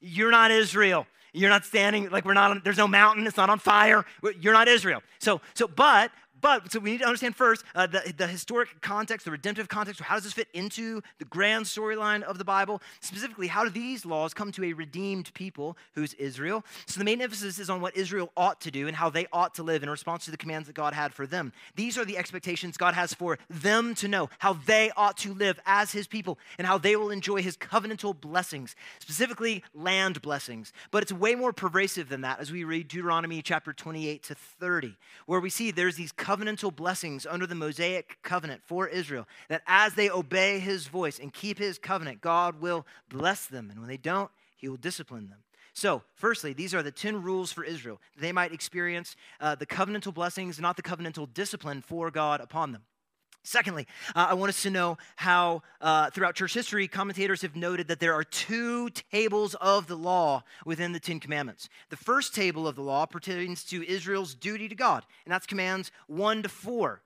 [0.00, 1.06] You're not Israel.
[1.34, 4.04] You're not standing like we're not on, there's no mountain, it's not on fire.
[4.40, 5.02] You're not Israel.
[5.18, 6.10] So, so, but
[6.42, 10.00] but so we need to understand first uh, the, the historic context, the redemptive context.
[10.02, 12.82] How does this fit into the grand storyline of the Bible?
[13.00, 16.64] Specifically, how do these laws come to a redeemed people who's Israel?
[16.86, 19.54] So the main emphasis is on what Israel ought to do and how they ought
[19.54, 21.52] to live in response to the commands that God had for them.
[21.76, 25.60] These are the expectations God has for them to know how they ought to live
[25.64, 30.72] as his people and how they will enjoy his covenantal blessings, specifically land blessings.
[30.90, 34.96] But it's way more pervasive than that as we read Deuteronomy chapter 28 to 30,
[35.26, 36.12] where we see there's these
[36.70, 41.58] blessings under the Mosaic covenant for Israel that as they obey his voice and keep
[41.58, 43.70] his covenant, God will bless them.
[43.70, 45.40] And when they don't, he will discipline them.
[45.74, 48.00] So, firstly, these are the 10 rules for Israel.
[48.18, 52.82] They might experience uh, the covenantal blessings, not the covenantal discipline for God upon them.
[53.44, 57.88] Secondly, uh, I want us to know how uh, throughout church history, commentators have noted
[57.88, 61.68] that there are two tables of the law within the Ten Commandments.
[61.90, 65.90] The first table of the law pertains to Israel's duty to God, and that's commands
[66.06, 67.02] one to four.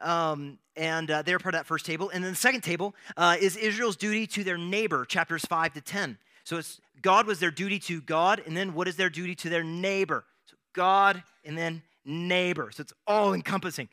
[0.00, 2.10] Um, and uh, they're part of that first table.
[2.10, 5.80] And then the second table uh, is Israel's duty to their neighbor, chapters 5 to
[5.80, 6.18] 10.
[6.44, 9.48] So it's God was their duty to God, and then what is their duty to
[9.48, 10.24] their neighbor?
[10.46, 12.70] So God and then neighbor.
[12.72, 13.88] So it's all encompassing.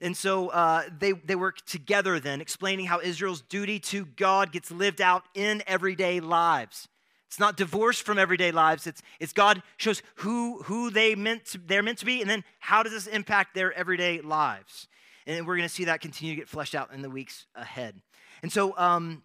[0.00, 4.70] And so uh, they, they work together then, explaining how Israel's duty to God gets
[4.70, 6.88] lived out in everyday lives.
[7.26, 8.86] It's not divorced from everyday lives.
[8.86, 12.42] It's, it's God shows who, who they meant to, they're meant to be, and then
[12.58, 14.88] how does this impact their everyday lives.
[15.26, 18.00] And we're going to see that continue to get fleshed out in the weeks ahead.
[18.42, 19.22] And so um,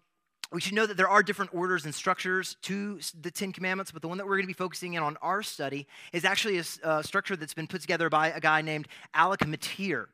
[0.54, 4.02] we should know that there are different orders and structures to the Ten Commandments, but
[4.02, 6.64] the one that we're going to be focusing in on our study is actually a,
[6.84, 10.08] a structure that's been put together by a guy named Alec Motyer.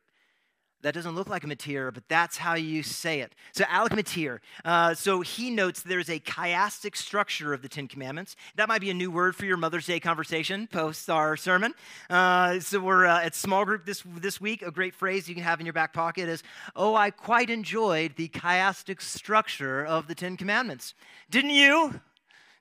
[0.82, 3.34] That doesn't look like a Motyer, but that's how you say it.
[3.52, 4.40] So, Alec Motyer.
[4.64, 8.34] Uh, so, he notes there's a chiastic structure of the Ten Commandments.
[8.56, 11.74] That might be a new word for your Mother's Day conversation post our sermon.
[12.08, 14.62] Uh, so, we're uh, at small group this, this week.
[14.62, 16.42] A great phrase you can have in your back pocket is,
[16.74, 20.94] Oh, I quite enjoyed the chiastic structure of the Ten Commandments.
[21.30, 22.00] Didn't you?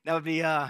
[0.06, 0.44] That would be.
[0.44, 0.70] Uh,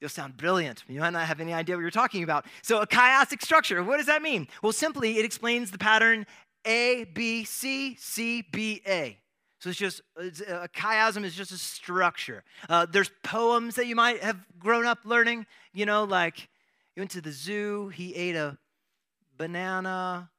[0.00, 0.82] You'll sound brilliant.
[0.88, 2.44] You might not have any idea what you're talking about.
[2.62, 4.48] So, a chiastic structure, what does that mean?
[4.60, 6.26] Well, simply, it explains the pattern
[6.64, 9.18] a, B, C, C, B, A.
[9.58, 12.42] So it's just, it's, a chiasm is just a structure.
[12.68, 16.48] Uh, there's poems that you might have grown up learning, you know, like
[16.96, 18.58] you went to the zoo, he ate a
[19.38, 20.30] banana,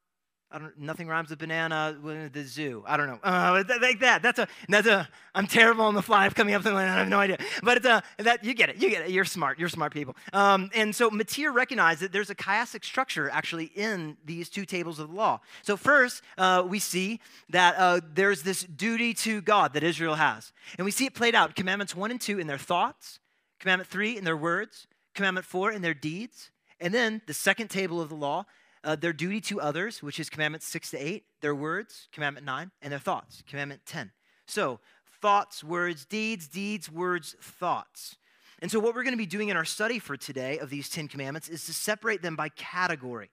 [0.53, 1.97] I don't, nothing rhymes with banana.
[1.99, 2.83] with The zoo.
[2.85, 3.19] I don't know.
[3.23, 4.21] Uh, like that.
[4.21, 4.47] That's a.
[4.69, 5.09] That's a.
[5.33, 6.27] I'm terrible on the fly.
[6.27, 6.75] of coming up with something.
[6.75, 6.95] like that.
[6.95, 7.37] I have no idea.
[7.63, 8.03] But it's a.
[8.19, 8.75] That you get it.
[8.75, 9.09] You get it.
[9.09, 9.57] You're smart.
[9.57, 10.15] You're smart people.
[10.31, 14.99] Um, and so Motyer recognized that there's a chiastic structure actually in these two tables
[14.99, 15.39] of the law.
[15.63, 20.53] So first, uh, we see that uh, there's this duty to God that Israel has,
[20.77, 21.55] and we see it played out.
[21.55, 23.19] Commandments one and two in their thoughts.
[23.59, 24.85] Commandment three in their words.
[25.15, 26.51] Commandment four in their deeds.
[26.79, 28.45] And then the second table of the law
[28.83, 32.71] uh, their duty to others, which is commandment 6 to 8, their words, commandment 9,
[32.81, 34.11] and their thoughts, commandment 10.
[34.47, 34.79] So,
[35.21, 38.17] thoughts, words, deeds, deeds, words, thoughts.
[38.59, 40.89] And so, what we're going to be doing in our study for today of these
[40.89, 43.29] 10 commandments is to separate them by category.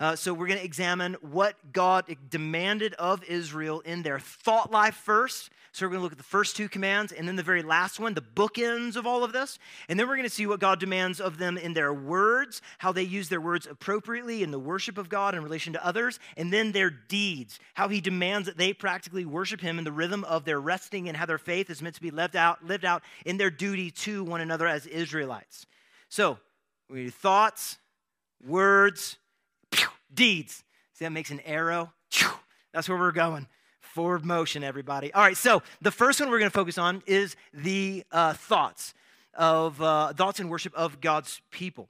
[0.00, 4.94] Uh, so, we're going to examine what God demanded of Israel in their thought life
[4.94, 5.50] first.
[5.72, 7.98] So, we're going to look at the first two commands and then the very last
[7.98, 9.58] one, the bookends of all of this.
[9.88, 12.92] And then we're going to see what God demands of them in their words, how
[12.92, 16.52] they use their words appropriately in the worship of God in relation to others, and
[16.52, 20.44] then their deeds, how He demands that they practically worship Him in the rhythm of
[20.44, 23.36] their resting and how their faith is meant to be lived out, lived out in
[23.36, 25.66] their duty to one another as Israelites.
[26.08, 26.38] So,
[26.88, 27.78] we need thoughts,
[28.46, 29.16] words,
[30.14, 30.62] deeds.
[30.94, 31.92] See, that makes an arrow.
[32.72, 33.46] That's where we're going.
[33.80, 35.12] Forward motion, everybody.
[35.12, 38.94] All right, so the first one we're going to focus on is the uh, thoughts
[39.34, 41.88] of uh, thoughts and worship of God's people.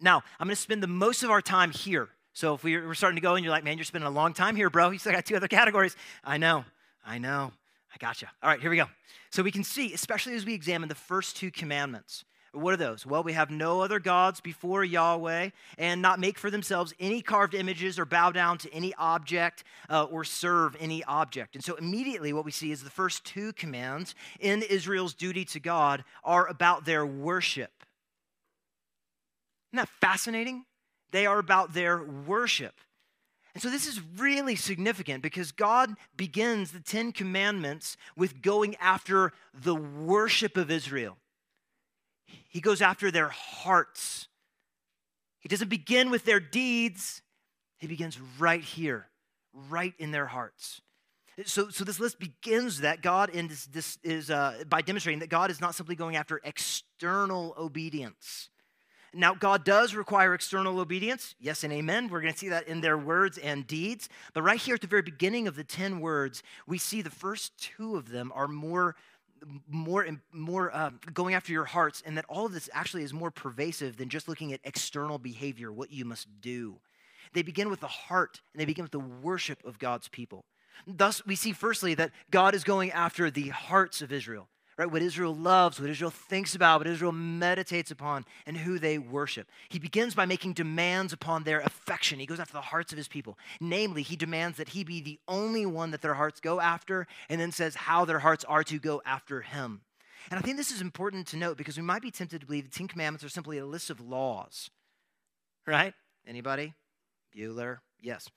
[0.00, 2.08] Now, I'm going to spend the most of our time here.
[2.32, 4.56] So if we're starting to go and you're like, man, you're spending a long time
[4.56, 4.90] here, bro.
[4.90, 5.96] You still got two other categories.
[6.22, 6.64] I know,
[7.04, 7.52] I know.
[7.94, 8.30] I gotcha.
[8.42, 8.86] All right, here we go.
[9.30, 12.24] So we can see, especially as we examine the first two commandments,
[12.56, 13.04] what are those?
[13.04, 17.54] Well, we have no other gods before Yahweh and not make for themselves any carved
[17.54, 21.54] images or bow down to any object uh, or serve any object.
[21.54, 25.60] And so, immediately, what we see is the first two commands in Israel's duty to
[25.60, 27.72] God are about their worship.
[29.72, 30.64] Isn't that fascinating?
[31.12, 32.74] They are about their worship.
[33.54, 39.32] And so this is really significant because God begins the Ten Commandments with going after
[39.54, 41.16] the worship of Israel.
[42.48, 44.28] He goes after their hearts.
[45.40, 47.22] He doesn't begin with their deeds,
[47.78, 49.06] he begins right here,
[49.68, 50.80] right in their hearts.
[51.44, 55.28] So, so this list begins that God in this, this is uh, by demonstrating that
[55.28, 58.48] God is not simply going after external obedience.
[59.12, 61.34] Now, God does require external obedience.
[61.38, 62.08] Yes and amen.
[62.08, 64.08] We're going to see that in their words and deeds.
[64.34, 67.56] But right here at the very beginning of the 10 words, we see the first
[67.58, 68.96] two of them are more
[69.68, 73.12] more and more uh, going after your hearts and that all of this actually is
[73.12, 76.78] more pervasive than just looking at external behavior what you must do.
[77.32, 80.44] They begin with the heart and they begin with the worship of god's people.
[80.86, 84.90] Thus we see firstly that god is going after the hearts of israel right?
[84.90, 89.48] What Israel loves, what Israel thinks about, what Israel meditates upon, and who they worship.
[89.68, 92.18] He begins by making demands upon their affection.
[92.18, 93.38] He goes after the hearts of his people.
[93.60, 97.40] Namely, he demands that he be the only one that their hearts go after, and
[97.40, 99.80] then says how their hearts are to go after him.
[100.30, 102.64] And I think this is important to note because we might be tempted to believe
[102.64, 104.70] the Ten Commandments are simply a list of laws,
[105.66, 105.94] right?
[106.26, 106.74] Anybody?
[107.34, 107.78] Bueller?
[108.00, 108.28] Yes.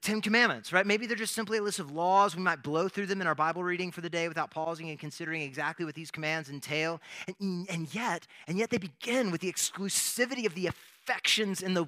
[0.00, 0.86] Ten Commandments, right?
[0.86, 2.34] Maybe they're just simply a list of laws.
[2.34, 4.98] We might blow through them in our Bible reading for the day without pausing and
[4.98, 7.00] considering exactly what these commands entail.
[7.40, 11.86] And, and yet, and yet they begin with the exclusivity of the affections and the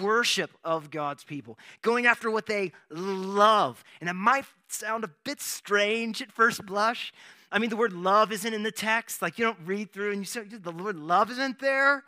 [0.00, 3.82] worship of God's people, going after what they love.
[4.00, 7.12] And it might sound a bit strange at first blush.
[7.50, 9.22] I mean, the word love isn't in the text.
[9.22, 12.04] Like you don't read through and you say, the word love isn't there.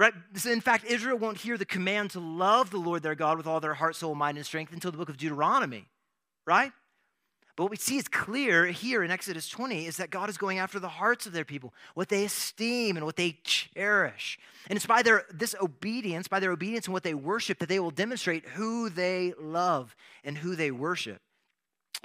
[0.00, 0.14] Right?
[0.46, 3.60] In fact, Israel won't hear the command to love the Lord their God with all
[3.60, 5.88] their heart, soul, mind, and strength until the book of Deuteronomy.
[6.46, 6.72] Right?
[7.54, 10.58] But what we see is clear here in Exodus 20 is that God is going
[10.58, 14.38] after the hearts of their people, what they esteem and what they cherish.
[14.68, 17.78] And it's by their this obedience, by their obedience and what they worship, that they
[17.78, 21.20] will demonstrate who they love and who they worship.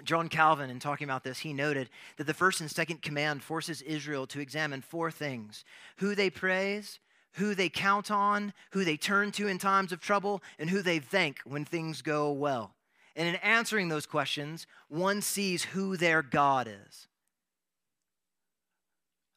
[0.03, 3.81] John Calvin, in talking about this, he noted that the first and second command forces
[3.83, 5.63] Israel to examine four things
[5.99, 6.99] who they praise,
[7.35, 10.99] who they count on, who they turn to in times of trouble, and who they
[10.99, 12.75] thank when things go well.
[13.15, 17.07] And in answering those questions, one sees who their God is.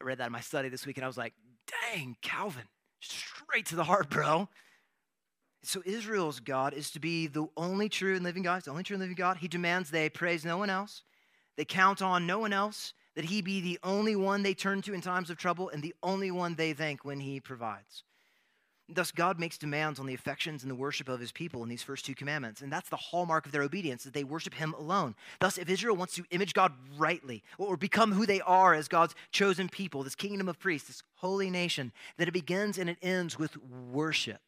[0.01, 1.35] I read that in my study this week and I was like,
[1.93, 2.65] dang, Calvin,
[3.01, 4.49] straight to the heart, bro.
[5.63, 8.95] So Israel's God is to be the only true and living God, the only true
[8.95, 9.39] and living God.
[9.39, 11.03] He demands they praise no one else,
[11.57, 14.95] they count on no one else, that he be the only one they turn to
[14.95, 18.05] in times of trouble and the only one they thank when he provides.
[18.89, 21.83] Thus, God makes demands on the affections and the worship of his people in these
[21.83, 22.61] first two commandments.
[22.61, 25.17] And that's the hallmark of their obedience, that they worship him alone.
[25.41, 29.17] Thus, if Israel wants to image God rightly or become who they are as God's
[29.33, 33.37] chosen people, this kingdom of priests, this holy nation, that it begins and it ends
[33.37, 33.57] with
[33.91, 34.43] worship.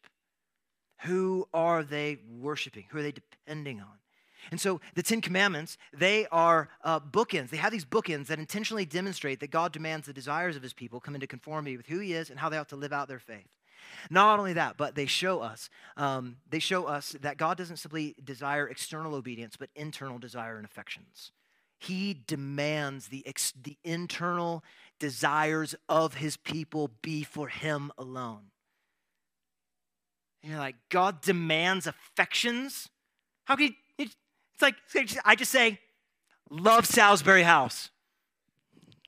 [1.01, 2.85] Who are they worshiping?
[2.91, 4.00] Who are they depending on?
[4.49, 7.49] And so the Ten Commandments, they are uh, bookends.
[7.49, 10.99] They have these bookends that intentionally demonstrate that God demands the desires of his people
[10.99, 13.19] come into conformity with who he is and how they ought to live out their
[13.19, 13.47] faith.
[14.09, 18.15] Not only that, but they show us, um, they show us that God doesn't simply
[18.23, 21.31] desire external obedience, but internal desire and affections.
[21.79, 24.63] He demands the, ex- the internal
[24.99, 28.51] desires of his people be for him alone.
[30.43, 32.89] And you're like, God demands affections?
[33.45, 33.77] How can he
[34.61, 35.79] it's like I just say,
[36.49, 37.89] love Salisbury House.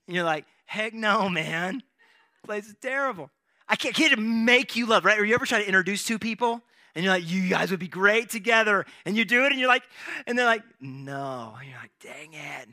[0.07, 1.75] And you're like, heck no, man.
[1.75, 3.29] This place is terrible.
[3.67, 5.17] I can't, can't make you love, right?
[5.19, 6.61] Or you ever try to introduce two people
[6.95, 8.85] and you're like, you guys would be great together.
[9.05, 9.83] And you do it and you're like,
[10.27, 11.55] and they're like, no.
[11.59, 12.69] And you're like, dang it.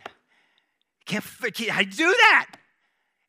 [1.06, 2.50] Can't, can't I do that?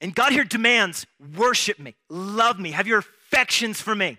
[0.02, 1.06] And God here demands,
[1.38, 4.18] worship me, love me, have your affections for me.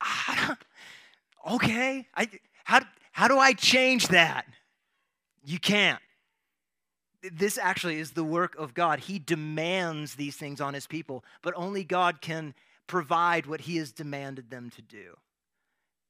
[1.48, 2.28] Okay, I,
[2.70, 4.46] how, how do I change that?
[5.44, 5.98] You can't.
[7.20, 9.00] This actually is the work of God.
[9.00, 12.54] He demands these things on his people, but only God can
[12.86, 15.16] provide what he has demanded them to do.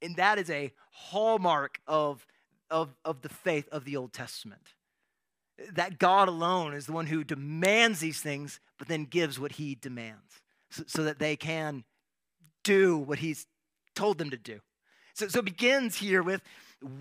[0.03, 2.27] And that is a hallmark of,
[2.71, 4.75] of, of the faith of the Old Testament.
[5.73, 9.77] That God alone is the one who demands these things, but then gives what he
[9.77, 11.85] demands so, so that they can
[12.65, 13.47] do what he's
[13.95, 14.61] told them to do.
[15.15, 16.43] So, so it begins here with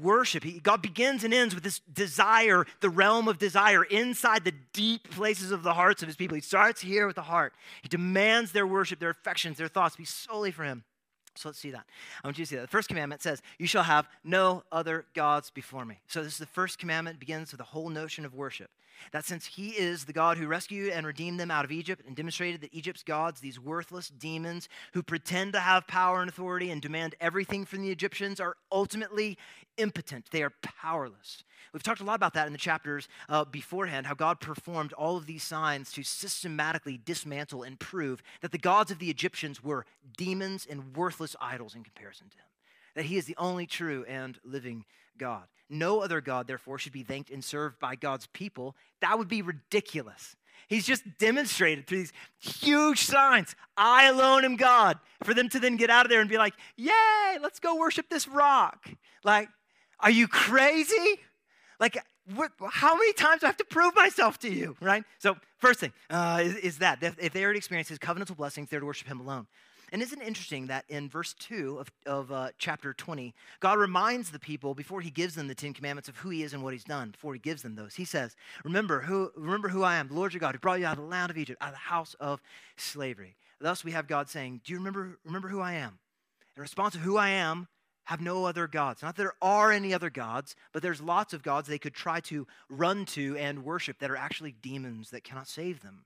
[0.02, 0.44] worship.
[0.44, 5.10] He, God begins and ends with this desire, the realm of desire inside the deep
[5.12, 6.36] places of the hearts of his people.
[6.36, 7.54] He starts here with the heart.
[7.82, 10.84] He demands their worship, their affections, their thoughts be solely for him.
[11.36, 11.86] So let's see that.
[12.24, 12.64] I want you to see that.
[12.64, 16.00] The first commandment says, You shall have no other gods before me.
[16.08, 18.70] So this is the first commandment, begins with the whole notion of worship
[19.12, 22.16] that since he is the God who rescued and redeemed them out of Egypt and
[22.16, 26.82] demonstrated that Egypt's gods, these worthless demons who pretend to have power and authority and
[26.82, 29.38] demand everything from the Egyptians, are ultimately
[29.78, 30.28] impotent.
[30.32, 31.44] They are powerless.
[31.74, 35.18] We've talked a lot about that in the chapters uh, beforehand, how God performed all
[35.18, 39.86] of these signs to systematically dismantle and prove that the gods of the Egyptians were
[40.18, 42.46] demons and worthless idols in comparison to him.
[42.96, 44.86] That he is the only true and living
[45.20, 45.44] God.
[45.70, 48.76] No other God, therefore, should be thanked and served by God's people.
[49.02, 50.36] That would be ridiculous.
[50.68, 53.56] He's just demonstrated through these huge signs.
[53.78, 54.98] I alone am God.
[55.24, 58.10] For them to then get out of there and be like, yay, let's go worship
[58.10, 58.90] this rock.
[59.24, 59.50] Like,
[60.00, 61.20] are you crazy?
[61.80, 61.98] Like,
[62.70, 65.04] how many times do I have to prove myself to you, right?
[65.20, 68.80] So, first thing uh, is, is, that if they already experienced his covenantal blessings, they're
[68.80, 69.48] to worship him alone.
[69.92, 74.32] And isn't it interesting that in verse 2 of, of uh, chapter 20, God reminds
[74.32, 76.74] the people before he gives them the Ten Commandments of who he is and what
[76.74, 77.96] he's done, before he gives them those.
[77.96, 80.86] He says, Remember who, remember who I am, the Lord your God, who brought you
[80.86, 82.42] out of the land of Egypt, out of the house of
[82.78, 83.36] slavery.
[83.60, 86.00] Thus we have God saying, Do you remember, remember who I am?
[86.56, 87.68] In response to who I am,
[88.10, 89.04] have no other gods.
[89.04, 92.20] Not that there are any other gods, but there's lots of gods they could try
[92.22, 96.06] to run to and worship that are actually demons that cannot save them.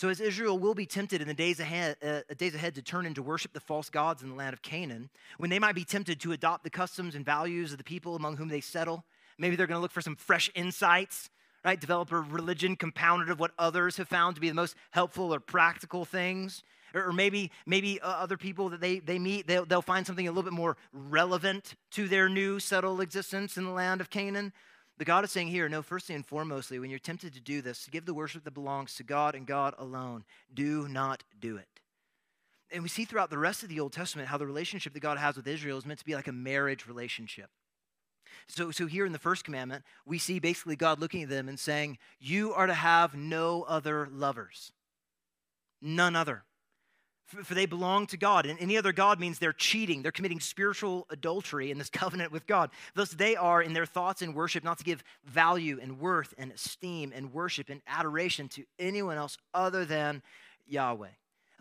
[0.00, 3.04] So, as Israel will be tempted in the days ahead, uh, days ahead to turn
[3.04, 6.18] into worship the false gods in the land of Canaan, when they might be tempted
[6.22, 9.04] to adopt the customs and values of the people among whom they settle,
[9.36, 11.28] maybe they're going to look for some fresh insights,
[11.66, 11.78] right?
[11.78, 15.38] Develop a religion compounded of what others have found to be the most helpful or
[15.38, 16.62] practical things.
[16.94, 20.30] Or, maybe, maybe uh, other people that they, they meet, they'll, they'll find something a
[20.30, 24.54] little bit more relevant to their new settled existence in the land of Canaan.
[25.00, 27.84] The God is saying here, no, firstly and foremostly, when you're tempted to do this,
[27.84, 31.80] to give the worship that belongs to God and God alone, do not do it.
[32.70, 35.16] And we see throughout the rest of the Old Testament how the relationship that God
[35.16, 37.48] has with Israel is meant to be like a marriage relationship.
[38.46, 41.58] So, so here in the first commandment, we see basically God looking at them and
[41.58, 44.70] saying, You are to have no other lovers,
[45.80, 46.44] none other
[47.30, 48.46] for they belong to God.
[48.46, 52.46] And any other God means they're cheating, they're committing spiritual adultery in this covenant with
[52.46, 52.70] God.
[52.94, 56.52] Thus, they are in their thoughts and worship not to give value and worth and
[56.52, 60.22] esteem and worship and adoration to anyone else other than
[60.66, 61.08] Yahweh.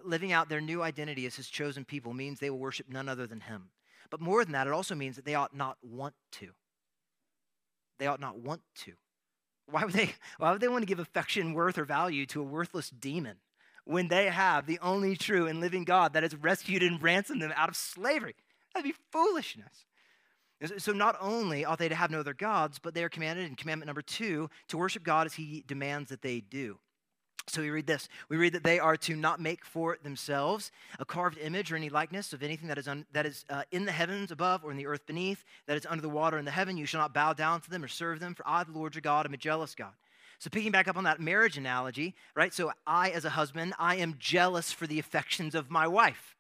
[0.04, 3.28] Living out their new identity as his chosen people means they will worship none other
[3.28, 3.70] than him.
[4.10, 6.50] But more than that, it also means that they ought not want to.
[8.00, 8.94] They ought not want to.
[9.70, 12.44] Why would they, why would they want to give affection, worth, or value to a
[12.44, 13.38] worthless demon?
[13.90, 17.52] When they have the only true and living God that has rescued and ransomed them
[17.56, 18.36] out of slavery.
[18.72, 19.86] That'd be foolishness.
[20.78, 23.56] So, not only ought they to have no other gods, but they are commanded in
[23.56, 26.78] commandment number two to worship God as he demands that they do.
[27.48, 28.10] So we read this.
[28.28, 31.90] We read that they are to not make for themselves a carved image or any
[31.90, 34.78] likeness of anything that is, un, that is uh, in the heavens above or in
[34.78, 36.78] the earth beneath, that is under the water in the heaven.
[36.78, 39.02] You shall not bow down to them or serve them, for I, the Lord your
[39.02, 39.94] God, am a jealous God
[40.40, 42.54] so, picking back up on that marriage analogy, right?
[42.54, 46.38] So, I, as a husband, I am jealous for the affections of my wife,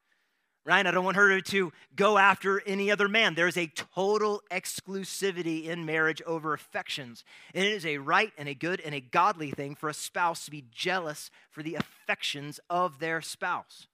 [0.65, 0.87] right?
[0.87, 3.35] I don't want her to go after any other man.
[3.35, 7.25] There's a total exclusivity in marriage over affections.
[7.53, 10.45] And it is a right and a good and a godly thing for a spouse
[10.45, 13.87] to be jealous for the affections of their spouse.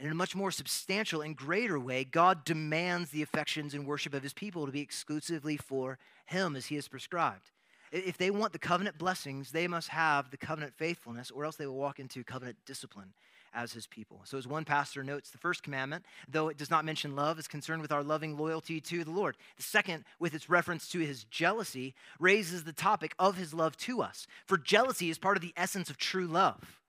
[0.00, 4.14] And in a much more substantial and greater way, God demands the affections and worship
[4.14, 7.52] of his people to be exclusively for him as he has prescribed.
[7.92, 11.66] If they want the covenant blessings, they must have the covenant faithfulness, or else they
[11.66, 13.12] will walk into covenant discipline
[13.54, 14.20] as his people.
[14.24, 17.48] So, as one pastor notes, the first commandment, though it does not mention love, is
[17.48, 19.36] concerned with our loving loyalty to the Lord.
[19.56, 24.02] The second, with its reference to his jealousy, raises the topic of his love to
[24.02, 24.26] us.
[24.46, 26.80] For jealousy is part of the essence of true love.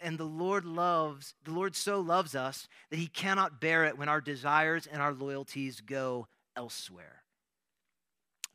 [0.00, 4.08] And the Lord loves, the Lord so loves us that he cannot bear it when
[4.08, 7.22] our desires and our loyalties go elsewhere.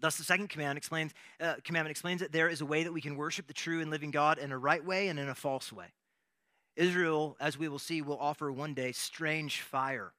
[0.03, 2.99] Thus, the second command explains, uh, commandment explains that there is a way that we
[2.99, 5.71] can worship the true and living God in a right way and in a false
[5.71, 5.85] way.
[6.75, 10.11] Israel, as we will see, will offer one day strange fire,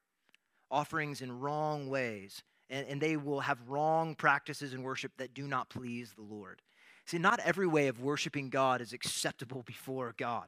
[0.70, 5.46] offerings in wrong ways, and, and they will have wrong practices in worship that do
[5.46, 6.62] not please the Lord.
[7.04, 10.46] See, not every way of worshiping God is acceptable before God.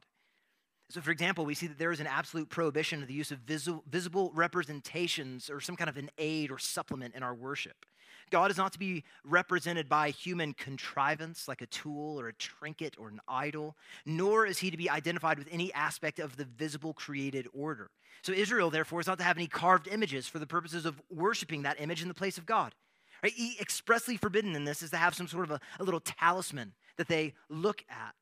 [0.89, 3.37] So, for example, we see that there is an absolute prohibition of the use of
[3.39, 7.85] visible, visible representations or some kind of an aid or supplement in our worship.
[8.29, 12.95] God is not to be represented by human contrivance like a tool or a trinket
[12.97, 13.75] or an idol,
[14.05, 17.89] nor is he to be identified with any aspect of the visible created order.
[18.21, 21.63] So Israel, therefore, is not to have any carved images for the purposes of worshiping
[21.63, 22.73] that image in the place of God.
[23.23, 23.33] Right?
[23.59, 27.07] Expressly forbidden in this is to have some sort of a, a little talisman that
[27.07, 28.15] they look at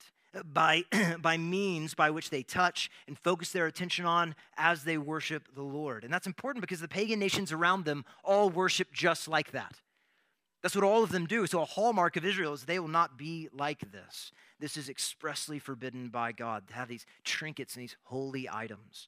[0.54, 0.84] by,
[1.22, 5.64] by means by which they touch and focus their attention on as they worship the
[5.64, 6.04] Lord.
[6.04, 9.82] And that's important because the pagan nations around them all worship just like that.
[10.66, 11.46] That's what all of them do.
[11.46, 14.32] So, a hallmark of Israel is they will not be like this.
[14.60, 19.08] This is expressly forbidden by God to have these trinkets and these holy items.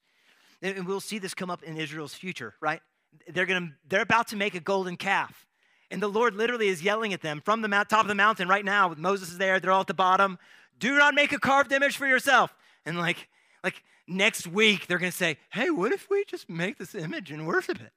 [0.61, 2.79] And we'll see this come up in Israel's future, right?
[3.27, 5.47] They're, gonna, they're about to make a golden calf.
[5.89, 8.63] And the Lord literally is yelling at them from the top of the mountain right
[8.63, 8.89] now.
[8.89, 10.37] With Moses is there, they're all at the bottom.
[10.77, 12.53] Do not make a carved image for yourself.
[12.85, 13.29] And like,
[13.63, 17.31] like next week, they're going to say, hey, what if we just make this image
[17.31, 17.93] and worship it?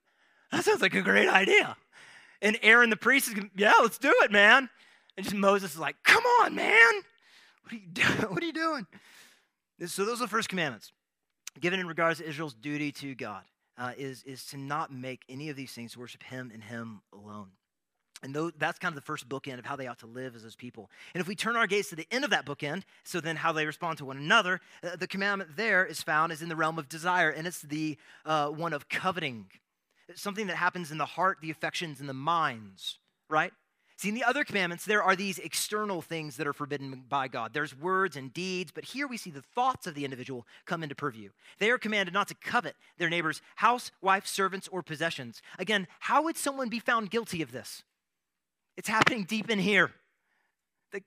[0.51, 1.77] That sounds like a great idea.
[2.43, 4.69] And Aaron the priest is, yeah, let's do it, man.
[5.17, 6.93] And just Moses is like, come on, man.
[7.63, 8.09] What are you doing?
[8.31, 8.87] What are you doing?
[9.87, 10.93] So those are the first commandments.
[11.61, 13.43] Given in regards to Israel's duty to God,
[13.77, 17.49] uh, is, is to not make any of these things worship Him and Him alone.
[18.23, 20.55] And that's kind of the first bookend of how they ought to live as those
[20.55, 20.91] people.
[21.15, 23.53] And if we turn our gaze to the end of that bookend, so then how
[23.53, 26.79] they respond to one another, uh, the commandment there is found is in the realm
[26.79, 29.47] of desire, and it's the uh, one of coveting.
[30.15, 32.99] Something that happens in the heart, the affections, and the minds,
[33.29, 33.53] right?
[34.01, 37.53] See, in the other commandments, there are these external things that are forbidden by God.
[37.53, 40.95] There's words and deeds, but here we see the thoughts of the individual come into
[40.95, 41.29] purview.
[41.59, 45.43] They are commanded not to covet their neighbor's house, wife, servants, or possessions.
[45.59, 47.83] Again, how would someone be found guilty of this?
[48.79, 49.91] It's happening deep in here.
[50.95, 51.05] it's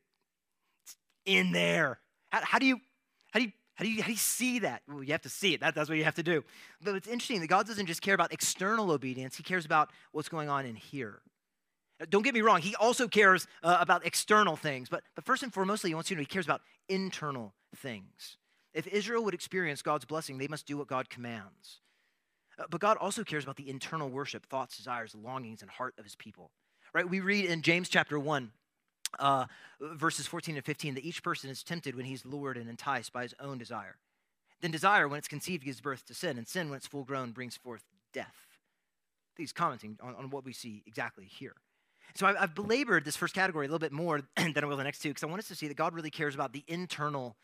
[1.26, 2.00] in there.
[2.30, 2.80] How, how, do you,
[3.76, 4.84] how do you how do you, see that?
[4.88, 5.62] Well, you have to see it.
[5.62, 6.44] That, that's what you have to do.
[6.84, 10.30] But it's interesting that God doesn't just care about external obedience, He cares about what's
[10.30, 11.22] going on in here.
[12.10, 15.54] Don't get me wrong, he also cares uh, about external things, but, but first and
[15.54, 18.38] foremost, he wants you to know he cares about internal things.
[18.74, 21.80] If Israel would experience God's blessing, they must do what God commands.
[22.58, 26.04] Uh, but God also cares about the internal worship, thoughts, desires, longings, and heart of
[26.04, 26.52] his people.
[26.94, 27.08] Right?
[27.08, 28.52] We read in James chapter 1,
[29.20, 29.46] uh,
[29.80, 33.24] verses 14 and 15, that each person is tempted when he's lured and enticed by
[33.24, 33.98] his own desire.
[34.62, 37.32] Then desire, when it's conceived, gives birth to sin, and sin, when it's full grown,
[37.32, 37.84] brings forth
[38.14, 38.36] death.
[39.38, 41.56] He's commenting on, on what we see exactly here.
[42.16, 45.00] So I've belabored this first category a little bit more than I will the next
[45.00, 47.38] two because I want us to see that God really cares about the internal,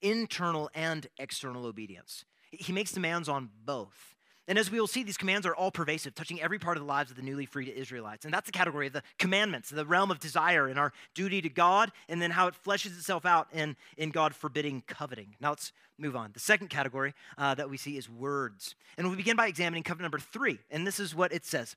[0.00, 2.24] internal and external obedience.
[2.50, 4.13] He makes demands on both.
[4.46, 6.86] And as we will see, these commands are all pervasive, touching every part of the
[6.86, 8.24] lives of the newly freed Israelites.
[8.24, 11.48] And that's the category of the commandments, the realm of desire and our duty to
[11.48, 15.34] God, and then how it fleshes itself out in, in God forbidding coveting.
[15.40, 16.30] Now let's move on.
[16.34, 18.74] The second category uh, that we see is words.
[18.98, 20.58] And we begin by examining covenant number three.
[20.70, 21.76] And this is what it says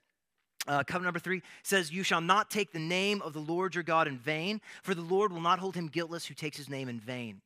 [0.67, 3.83] uh, covenant number three says, You shall not take the name of the Lord your
[3.83, 6.89] God in vain, for the Lord will not hold him guiltless who takes his name
[6.89, 7.41] in vain.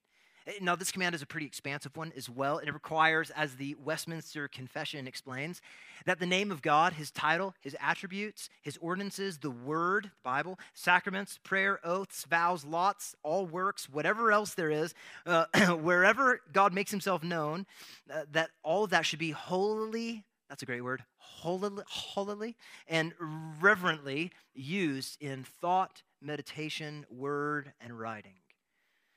[0.47, 3.75] Eh, now, this command is a pretty expansive one as well, it requires, as the
[3.75, 5.61] Westminster Confession explains,
[6.05, 10.59] that the name of God, his title, his attributes, his ordinances, the word, the Bible,
[10.73, 14.93] sacraments, prayer, oaths, vows, lots, all works, whatever else there is,
[15.25, 17.65] uh, wherever God makes himself known,
[18.11, 23.13] uh, that all of that should be holy that's a great word, holily, holily and
[23.61, 28.40] reverently used in thought, meditation, word, and writing.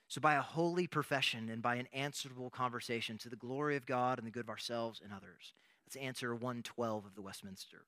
[0.09, 4.19] So, by a holy profession and by an answerable conversation to the glory of God
[4.19, 5.55] and the good of ourselves and others.
[5.87, 7.85] That's answer 112 of the Westminster.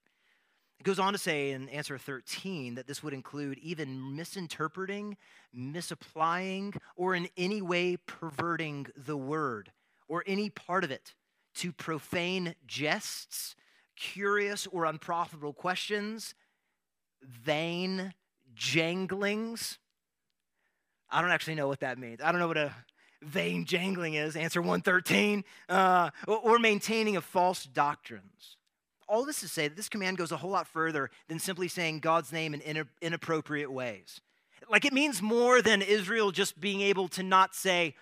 [0.79, 5.17] It goes on to say in answer 13 that this would include even misinterpreting,
[5.53, 9.73] misapplying, or in any way perverting the word
[10.09, 11.14] or any part of it
[11.55, 13.57] to profane jests,
[13.97, 16.35] curious or unprofitable questions,
[17.23, 18.12] vain
[18.55, 19.79] janglings.
[21.11, 22.21] I don't actually know what that means.
[22.23, 22.75] I don't know what a
[23.23, 28.57] vain jangling is, answer 113, uh, or, maintaining of false doctrines.
[29.09, 32.01] All this to say that this command goes a whole lot further than simply saying
[32.01, 34.21] God's name in inappropriate ways.
[34.69, 37.95] Like it means more than Israel just being able to not say,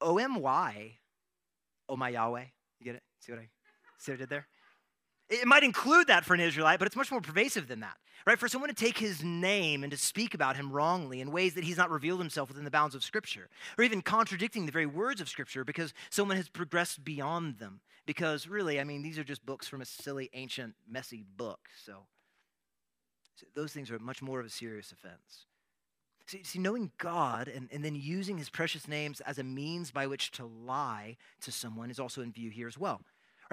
[0.00, 0.98] O M Y,
[1.88, 2.44] oh my Yahweh.
[2.80, 3.02] You get it?
[3.20, 3.48] See what I
[3.98, 4.46] see what I did there?
[5.32, 8.38] It might include that for an Israelite, but it's much more pervasive than that, right?
[8.38, 11.64] For someone to take his name and to speak about him wrongly in ways that
[11.64, 15.22] he's not revealed himself within the bounds of Scripture, or even contradicting the very words
[15.22, 17.80] of Scripture because someone has progressed beyond them.
[18.04, 21.60] Because really, I mean, these are just books from a silly, ancient, messy book.
[21.82, 22.04] So,
[23.36, 25.46] so those things are much more of a serious offense.
[26.26, 30.06] See, see, knowing God and, and then using his precious names as a means by
[30.06, 33.00] which to lie to someone is also in view here as well.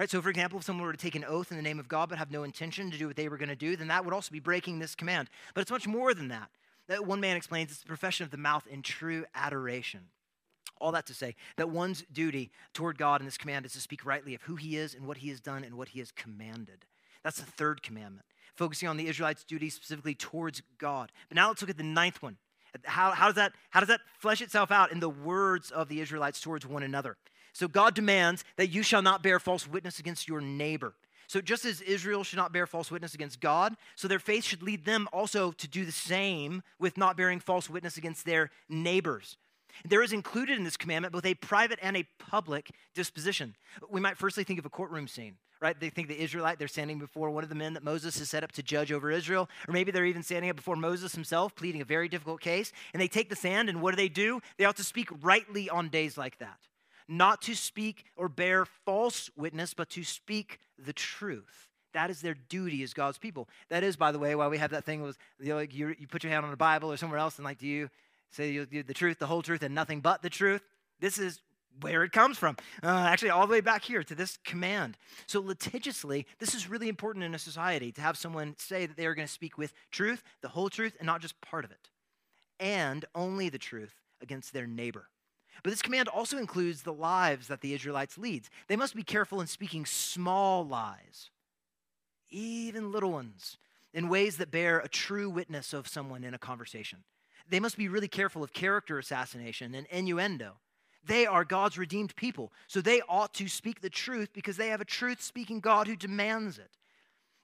[0.00, 0.08] Right?
[0.08, 2.08] So, for example, if someone were to take an oath in the name of God
[2.08, 4.14] but have no intention to do what they were going to do, then that would
[4.14, 5.28] also be breaking this command.
[5.52, 6.48] But it's much more than that.
[6.88, 10.06] that one man explains it's the profession of the mouth in true adoration.
[10.80, 14.06] All that to say that one's duty toward God in this command is to speak
[14.06, 16.86] rightly of who he is and what he has done and what he has commanded.
[17.22, 18.24] That's the third commandment,
[18.54, 21.12] focusing on the Israelites' duty specifically towards God.
[21.28, 22.38] But now let's look at the ninth one
[22.84, 26.00] how, how, does that, how does that flesh itself out in the words of the
[26.00, 27.16] Israelites towards one another?
[27.52, 30.94] So God demands that you shall not bear false witness against your neighbor.
[31.26, 34.62] So just as Israel should not bear false witness against God, so their faith should
[34.62, 39.36] lead them also to do the same with not bearing false witness against their neighbors.
[39.84, 43.54] There is included in this commandment both a private and a public disposition.
[43.88, 45.78] We might firstly think of a courtroom scene right?
[45.78, 48.42] They think the Israelite, they're standing before one of the men that Moses has set
[48.42, 51.82] up to judge over Israel, or maybe they're even standing up before Moses himself, pleading
[51.82, 54.40] a very difficult case, and they take the stand, and what do they do?
[54.56, 56.56] They ought to speak rightly on days like that.
[57.10, 61.68] Not to speak or bear false witness, but to speak the truth.
[61.92, 63.48] That is their duty as God's people.
[63.68, 65.94] That is, by the way, why we have that thing was you, know, like you,
[65.98, 67.90] you put your hand on the Bible or somewhere else, and like, do you
[68.30, 70.62] Say do the truth, the whole truth, and nothing but the truth.
[71.00, 71.40] This is
[71.80, 72.56] where it comes from.
[72.82, 74.96] Uh, actually, all the way back here to this command.
[75.26, 79.06] So, litigiously, this is really important in a society to have someone say that they
[79.06, 81.90] are going to speak with truth, the whole truth, and not just part of it,
[82.60, 85.08] and only the truth against their neighbor.
[85.62, 88.48] But this command also includes the lives that the Israelites lead.
[88.68, 91.30] They must be careful in speaking small lies,
[92.30, 93.58] even little ones,
[93.92, 97.00] in ways that bear a true witness of someone in a conversation.
[97.48, 100.52] They must be really careful of character assassination and innuendo.
[101.04, 104.80] They are God's redeemed people, so they ought to speak the truth because they have
[104.80, 106.70] a truth speaking God who demands it.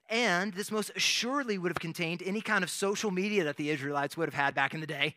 [0.08, 4.16] And this most assuredly would have contained any kind of social media that the Israelites
[4.16, 5.16] would have had back in the day.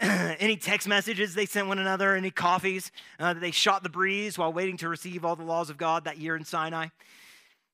[0.00, 4.38] any text messages they sent one another, any coffees uh, that they shot the breeze
[4.38, 6.88] while waiting to receive all the laws of God that year in Sinai.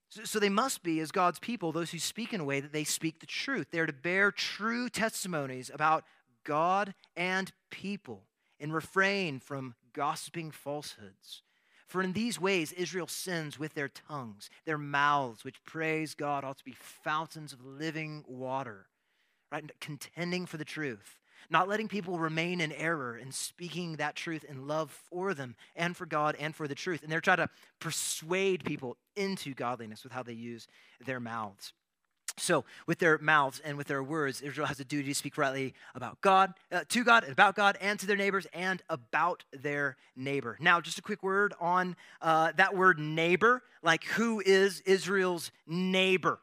[0.09, 2.73] So, so they must be, as God's people, those who speak in a way that
[2.73, 3.67] they speak the truth.
[3.71, 6.03] They're to bear true testimonies about
[6.43, 8.23] God and people
[8.59, 11.43] and refrain from gossiping falsehoods.
[11.87, 16.57] For in these ways Israel sins with their tongues, their mouths, which praise God, ought
[16.57, 18.87] to be fountains of living water,
[19.51, 19.69] right?
[19.79, 21.19] Contending for the truth,
[21.49, 25.95] not letting people remain in error and speaking that truth in love for them and
[25.95, 27.03] for God and for the truth.
[27.03, 30.67] And they're trying to persuade people into godliness with how they use
[31.05, 31.73] their mouths.
[32.37, 35.73] So, with their mouths and with their words, Israel has a duty to speak rightly
[35.93, 39.95] about God, uh, to God, and about God, and to their neighbors, and about their
[40.17, 40.57] neighbor.
[40.59, 46.39] Now, just a quick word on uh, that word neighbor, like who is Israel's neighbor?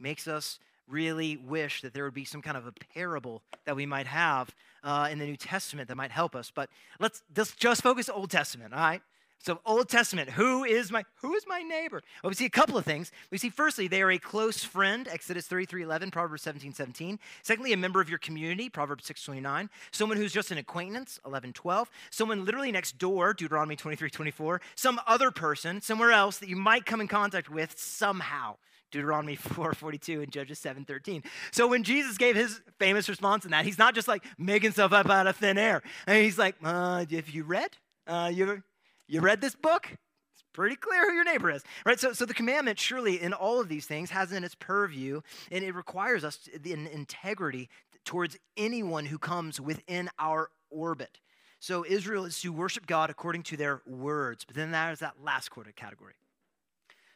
[0.00, 3.86] Makes us really wish that there would be some kind of a parable that we
[3.86, 6.50] might have uh, in the New Testament that might help us.
[6.54, 6.70] But
[7.00, 9.02] let's, let's just focus Old Testament, all right?
[9.46, 12.02] So Old Testament, who is my who is my neighbor?
[12.22, 13.12] Well, we see a couple of things.
[13.30, 17.20] We see firstly, they are a close friend, Exodus 33, 11, Proverbs 17, 17.
[17.42, 19.70] Secondly, a member of your community, Proverbs 6, 29.
[19.92, 21.90] Someone who's just an acquaintance, 11, 12.
[22.10, 24.60] Someone literally next door, Deuteronomy 23, 24.
[24.74, 28.56] Some other person, somewhere else that you might come in contact with somehow.
[28.90, 31.24] Deuteronomy 4:42 and Judges 7:13.
[31.50, 34.92] So when Jesus gave his famous response in that, he's not just like making stuff
[34.92, 35.82] up out of thin air.
[36.06, 37.70] And he's like, uh, if you read,
[38.06, 38.62] uh, you
[39.08, 39.88] you read this book?
[39.90, 41.98] It's pretty clear who your neighbor is, right?
[41.98, 45.20] So, so the commandment, surely, in all of these things, has in its purview,
[45.50, 47.68] and it requires us in integrity
[48.04, 51.20] towards anyone who comes within our orbit.
[51.58, 55.50] So Israel is to worship God according to their words, but then there's that last
[55.50, 56.14] quarter category.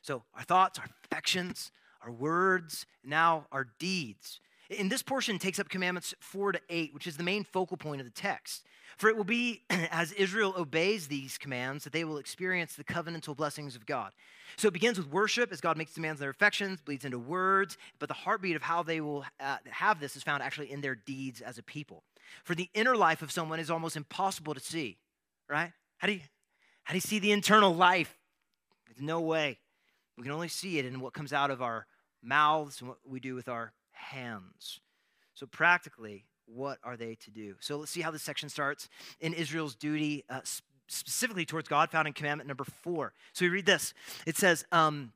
[0.03, 1.73] So our thoughts, our affections,
[2.03, 4.41] our words, now our deeds.
[4.71, 8.01] In this portion takes up commandments 4 to 8, which is the main focal point
[8.01, 8.65] of the text.
[8.97, 13.37] For it will be as Israel obeys these commands that they will experience the covenantal
[13.37, 14.13] blessings of God.
[14.57, 17.79] So it begins with worship as God makes demands on their affections, bleeds into words,
[17.99, 20.95] but the heartbeat of how they will uh, have this is found actually in their
[20.95, 22.05] deeds as a people.
[22.45, 24.99] For the inner life of someone is almost impossible to see,
[25.49, 25.73] right?
[25.99, 26.21] How do you,
[26.85, 28.17] how do you see the internal life?
[28.87, 29.59] There's no way.
[30.17, 31.87] We can only see it in what comes out of our
[32.23, 34.81] mouths and what we do with our hands.
[35.35, 37.57] So, practically, what are they to do?
[37.61, 38.89] So, let's see how this section starts
[39.21, 40.41] in Israel's duty, uh,
[40.89, 43.15] specifically towards God, found in commandment number four.
[43.33, 43.95] So, we read this
[44.27, 45.13] it says, um,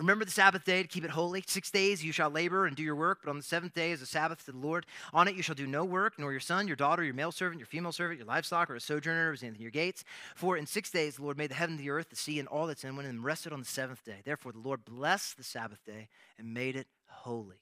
[0.00, 1.44] Remember the Sabbath day to keep it holy.
[1.46, 4.00] Six days you shall labor and do your work, but on the seventh day is
[4.00, 4.86] a Sabbath to the Lord.
[5.12, 7.60] On it you shall do no work, nor your son, your daughter, your male servant,
[7.60, 10.02] your female servant, your livestock, or a sojourner who is in your gates.
[10.34, 12.66] For in six days the Lord made the heaven, the earth, the sea, and all
[12.66, 14.22] that's in them, and rested on the seventh day.
[14.24, 17.56] Therefore the Lord blessed the Sabbath day and made it holy.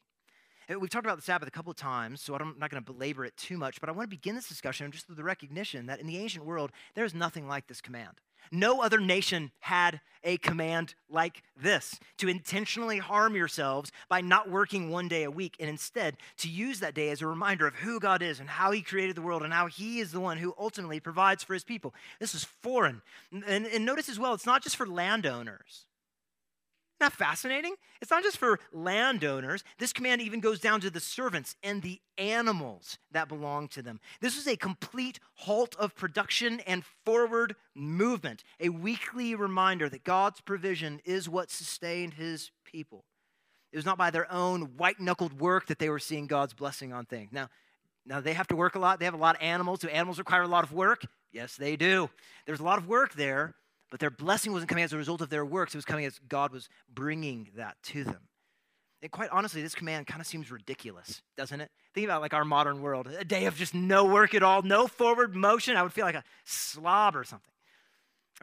[0.69, 3.25] We've talked about the Sabbath a couple of times, so I'm not going to belabor
[3.25, 5.99] it too much, but I want to begin this discussion just with the recognition that
[5.99, 8.21] in the ancient world, there's nothing like this command.
[8.51, 14.91] No other nation had a command like this to intentionally harm yourselves by not working
[14.91, 18.01] one day a week, and instead to use that day as a reminder of who
[18.01, 20.55] God is and how He created the world and how He is the one who
[20.59, 21.95] ultimately provides for His people.
[22.21, 23.03] This is foreign.
[23.31, 25.88] And, and notice as well, it's not just for landowners.
[27.01, 27.75] That fascinating?
[28.01, 29.63] It's not just for landowners.
[29.79, 34.01] This command even goes down to the servants and the animals that belong to them.
[34.21, 40.41] This was a complete halt of production and forward movement, a weekly reminder that God's
[40.41, 43.05] provision is what sustained his people.
[43.73, 46.93] It was not by their own white knuckled work that they were seeing God's blessing
[46.93, 47.31] on things.
[47.33, 47.49] Now,
[48.09, 48.99] now, they have to work a lot.
[48.99, 49.81] They have a lot of animals.
[49.81, 51.05] Do animals require a lot of work?
[51.31, 52.09] Yes, they do.
[52.47, 53.55] There's a lot of work there,
[53.91, 56.19] but their blessing wasn't coming as a result of their works, it was coming as
[56.29, 58.29] God was bringing that to them.
[59.01, 61.71] And quite honestly, this command kind of seems ridiculous, doesn't it?
[61.95, 64.89] Think about like our modern world a day of just no work at all, no
[64.89, 65.77] forward motion.
[65.77, 67.53] I would feel like a slob or something.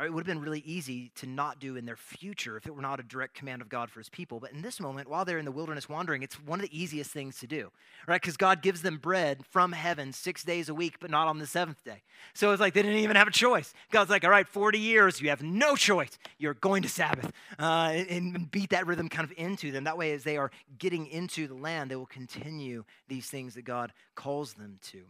[0.04, 2.82] It would have been really easy to not do in their future if it were
[2.82, 4.42] not a direct command of God for his people.
[4.42, 7.12] But in this moment, while they're in the wilderness wandering, it's one of the easiest
[7.12, 7.72] things to do,
[8.06, 8.22] right?
[8.22, 11.48] Because God gives them bread from heaven six days a week, but not on the
[11.48, 12.04] seventh day.
[12.34, 13.74] So it's like they didn't even have a choice.
[13.90, 16.18] God's like, all right, 40 years, you have no choice.
[16.38, 19.86] You're going to Sabbath uh, and beat that rhythm kind of into them.
[19.86, 23.64] That way, as they are getting into the land, they will continue these things that
[23.64, 25.04] God calls them to.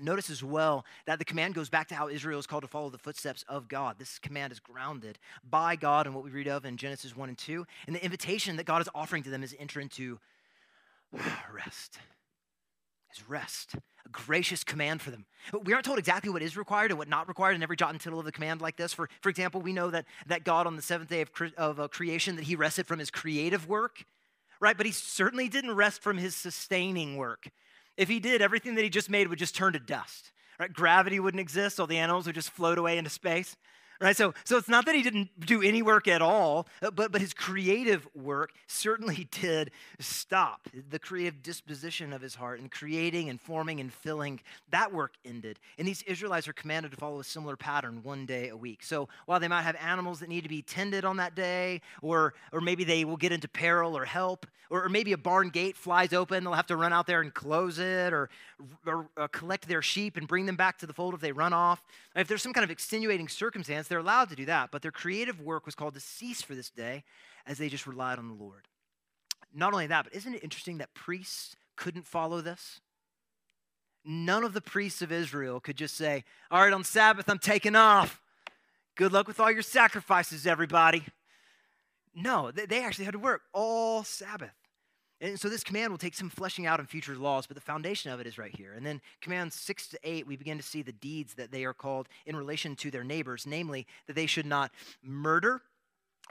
[0.00, 2.88] Notice as well that the command goes back to how Israel is called to follow
[2.88, 3.96] the footsteps of God.
[3.98, 7.38] This command is grounded by God and what we read of in Genesis 1 and
[7.38, 7.66] 2.
[7.86, 10.18] And the invitation that God is offering to them is enter into
[11.52, 11.98] rest.
[13.14, 13.74] Is rest.
[13.74, 15.26] A gracious command for them.
[15.64, 18.00] We aren't told exactly what is required and what not required in every jot and
[18.00, 18.92] tittle of the command like this.
[18.94, 21.88] For, for example, we know that, that God on the seventh day of, of uh,
[21.88, 24.04] creation, that he rested from his creative work,
[24.60, 24.76] right?
[24.76, 27.50] But he certainly didn't rest from his sustaining work.
[27.96, 30.32] If he did, everything that he just made would just turn to dust.
[30.58, 30.72] Right?
[30.72, 33.56] Gravity wouldn't exist, all the animals would just float away into space
[34.00, 34.16] right?
[34.16, 37.20] So, so it's not that he didn't do any work at all, uh, but, but
[37.20, 40.68] his creative work certainly did stop.
[40.90, 44.40] The creative disposition of his heart and creating and forming and filling,
[44.70, 45.58] that work ended.
[45.78, 48.82] And these Israelites are commanded to follow a similar pattern one day a week.
[48.82, 52.34] So while they might have animals that need to be tended on that day, or,
[52.52, 55.76] or maybe they will get into peril or help, or, or maybe a barn gate
[55.76, 58.30] flies open, they'll have to run out there and close it, or,
[58.86, 61.52] or, or collect their sheep and bring them back to the fold if they run
[61.52, 61.82] off.
[62.16, 65.40] If there's some kind of extenuating circumstance, they're allowed to do that, but their creative
[65.40, 67.04] work was called to cease for this day
[67.46, 68.68] as they just relied on the Lord.
[69.52, 72.80] Not only that, but isn't it interesting that priests couldn't follow this?
[74.04, 77.76] None of the priests of Israel could just say, All right, on Sabbath, I'm taking
[77.76, 78.22] off.
[78.94, 81.04] Good luck with all your sacrifices, everybody.
[82.14, 84.54] No, they actually had to work all Sabbath.
[85.20, 88.10] And so this command will take some fleshing out in future laws, but the foundation
[88.10, 88.72] of it is right here.
[88.72, 91.74] And then commands six to eight, we begin to see the deeds that they are
[91.74, 95.60] called in relation to their neighbors, namely that they should not murder.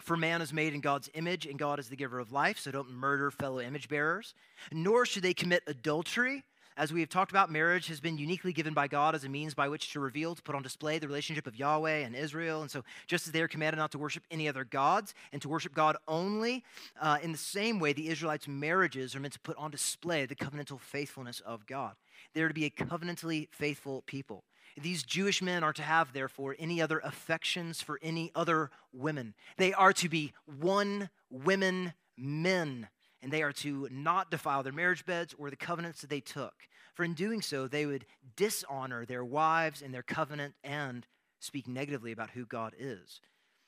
[0.02, 2.72] For man is made in God's image, and God is the giver of life, so
[2.72, 4.34] don't murder fellow image bearers.
[4.72, 6.44] Nor should they commit adultery,
[6.80, 9.54] as we have talked about, marriage has been uniquely given by God as a means
[9.54, 12.62] by which to reveal, to put on display the relationship of Yahweh and Israel.
[12.62, 15.50] And so, just as they are commanded not to worship any other gods and to
[15.50, 16.64] worship God only,
[17.02, 20.36] uh, in the same way, the Israelites' marriages are meant to put on display the
[20.36, 21.96] covenantal faithfulness of God.
[22.34, 24.46] They are to be a covenantally faithful people.
[24.82, 29.34] These Jewish men are to have, therefore, any other affections for any other women.
[29.58, 32.88] They are to be one women men
[33.22, 36.54] and they are to not defile their marriage beds or the covenants that they took.
[36.94, 38.06] For in doing so, they would
[38.36, 41.06] dishonor their wives and their covenant and
[41.40, 43.22] speak negatively about who God is.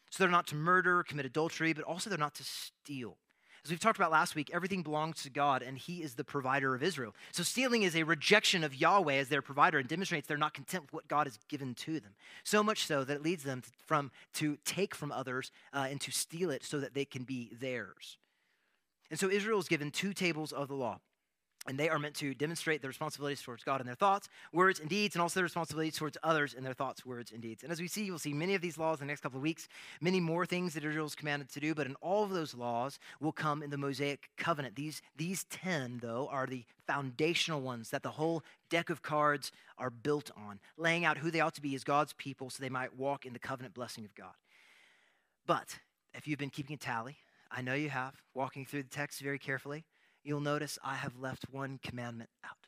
[0.09, 3.17] So they're not to murder, commit adultery, but also they're not to steal.
[3.63, 6.73] As we've talked about last week, everything belongs to God and He is the provider
[6.73, 7.13] of Israel.
[7.31, 10.85] So stealing is a rejection of Yahweh as their provider and demonstrates they're not content
[10.85, 12.13] with what God has given to them.
[12.43, 16.11] So much so that it leads them from to take from others uh, and to
[16.11, 18.17] steal it so that they can be theirs.
[19.11, 20.99] And so Israel is given two tables of the law.
[21.67, 24.89] And they are meant to demonstrate their responsibilities towards God in their thoughts, words, and
[24.89, 27.61] deeds, and also their responsibilities towards others in their thoughts, words, and deeds.
[27.61, 29.43] And as we see, you'll see many of these laws in the next couple of
[29.43, 29.67] weeks,
[29.99, 32.97] many more things that Israel is commanded to do, but in all of those laws
[33.19, 34.75] will come in the Mosaic covenant.
[34.75, 38.41] These, these 10, though, are the foundational ones that the whole
[38.71, 42.13] deck of cards are built on, laying out who they ought to be as God's
[42.13, 44.33] people so they might walk in the covenant blessing of God.
[45.45, 45.77] But
[46.15, 47.17] if you've been keeping a tally,
[47.51, 49.85] I know you have, walking through the text very carefully,
[50.23, 52.67] you'll notice I have left one commandment out.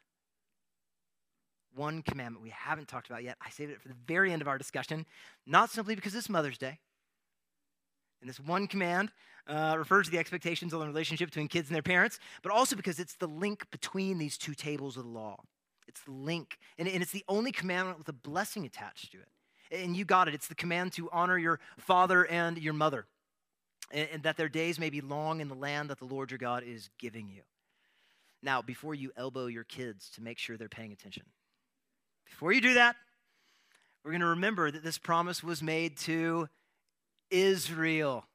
[1.75, 3.37] One commandment we haven't talked about yet.
[3.41, 5.05] I saved it for the very end of our discussion,
[5.47, 6.79] not simply because it's Mother's Day.
[8.21, 9.11] And this one command
[9.47, 12.75] uh, refers to the expectations on the relationship between kids and their parents, but also
[12.75, 15.37] because it's the link between these two tables of the law.
[15.87, 19.27] It's the link, and, and it's the only commandment with a blessing attached to it.
[19.71, 20.33] And you got it.
[20.33, 23.07] It's the command to honor your father and your mother
[23.91, 26.37] and, and that their days may be long in the land that the Lord your
[26.37, 27.41] God is giving you.
[28.41, 31.23] Now, before you elbow your kids to make sure they're paying attention,
[32.25, 32.95] before you do that,
[34.03, 36.49] we're going to remember that this promise was made to
[37.29, 38.25] Israel.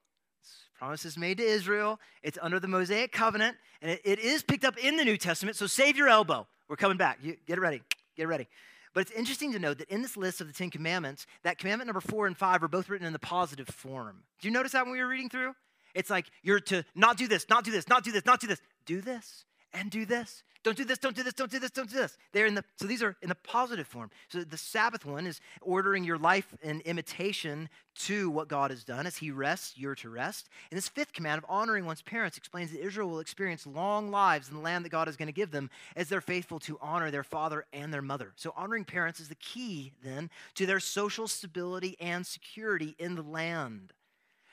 [0.42, 2.00] This promise is made to Israel.
[2.22, 5.56] It's under the Mosaic covenant, and it, it is picked up in the New Testament.
[5.56, 6.46] So save your elbow.
[6.68, 7.18] We're coming back.
[7.22, 7.82] You, get ready.
[8.16, 8.48] Get ready.
[8.94, 11.86] But it's interesting to note that in this list of the Ten Commandments, that commandment
[11.86, 14.24] number four and five are both written in the positive form.
[14.40, 15.54] Do you notice that when we were reading through?
[15.94, 18.46] It's like you're to not do this, not do this, not do this, not do
[18.46, 18.60] this.
[18.86, 19.44] Do this.
[19.72, 20.42] And do this.
[20.64, 22.18] Don't do this, don't do this, don't do this, don't do this.
[22.32, 24.10] They're in the so these are in the positive form.
[24.28, 27.68] So the Sabbath one is ordering your life in imitation
[28.00, 29.06] to what God has done.
[29.06, 30.48] As he rests, you're to rest.
[30.70, 34.48] And this fifth command of honoring one's parents explains that Israel will experience long lives
[34.48, 37.10] in the land that God is going to give them as they're faithful to honor
[37.10, 38.32] their father and their mother.
[38.34, 43.22] So honoring parents is the key then to their social stability and security in the
[43.22, 43.92] land.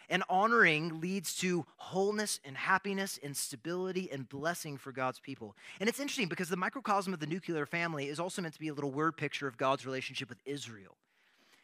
[0.09, 5.55] And honoring leads to wholeness and happiness and stability and blessing for God's people.
[5.79, 8.67] And it's interesting because the microcosm of the nuclear family is also meant to be
[8.67, 10.97] a little word picture of God's relationship with Israel.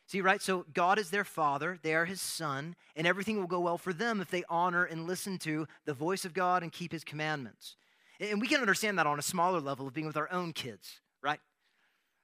[0.07, 0.41] See, right?
[0.41, 3.93] So God is their father, they are his son, and everything will go well for
[3.93, 7.77] them if they honor and listen to the voice of God and keep his commandments.
[8.19, 11.00] And we can understand that on a smaller level of being with our own kids?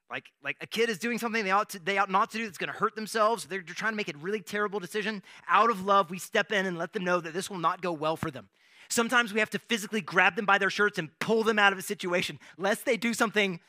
[0.09, 2.45] Like, like a kid is doing something they ought, to, they ought not to do
[2.45, 3.45] that's going to hurt themselves.
[3.45, 5.21] They're, they're trying to make a really terrible decision.
[5.49, 7.91] Out of love, we step in and let them know that this will not go
[7.91, 8.47] well for them.
[8.89, 11.79] Sometimes we have to physically grab them by their shirts and pull them out of
[11.79, 13.59] a situation, lest they do something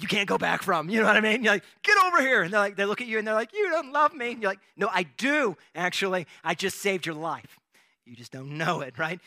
[0.00, 0.88] you can't go back from.
[0.88, 1.44] You know what I mean?
[1.44, 2.42] You're like, get over here.
[2.42, 4.32] And they're like, they look at you and they're like, you don't love me.
[4.32, 6.26] And you're like, no, I do, actually.
[6.44, 7.58] I just saved your life.
[8.06, 9.20] You just don't know it, right?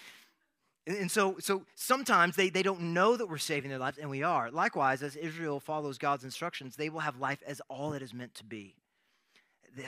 [0.88, 4.24] And so, so sometimes they, they don't know that we're saving their lives, and we
[4.24, 4.50] are.
[4.50, 8.34] Likewise, as Israel follows God's instructions, they will have life as all it is meant
[8.36, 8.76] to be.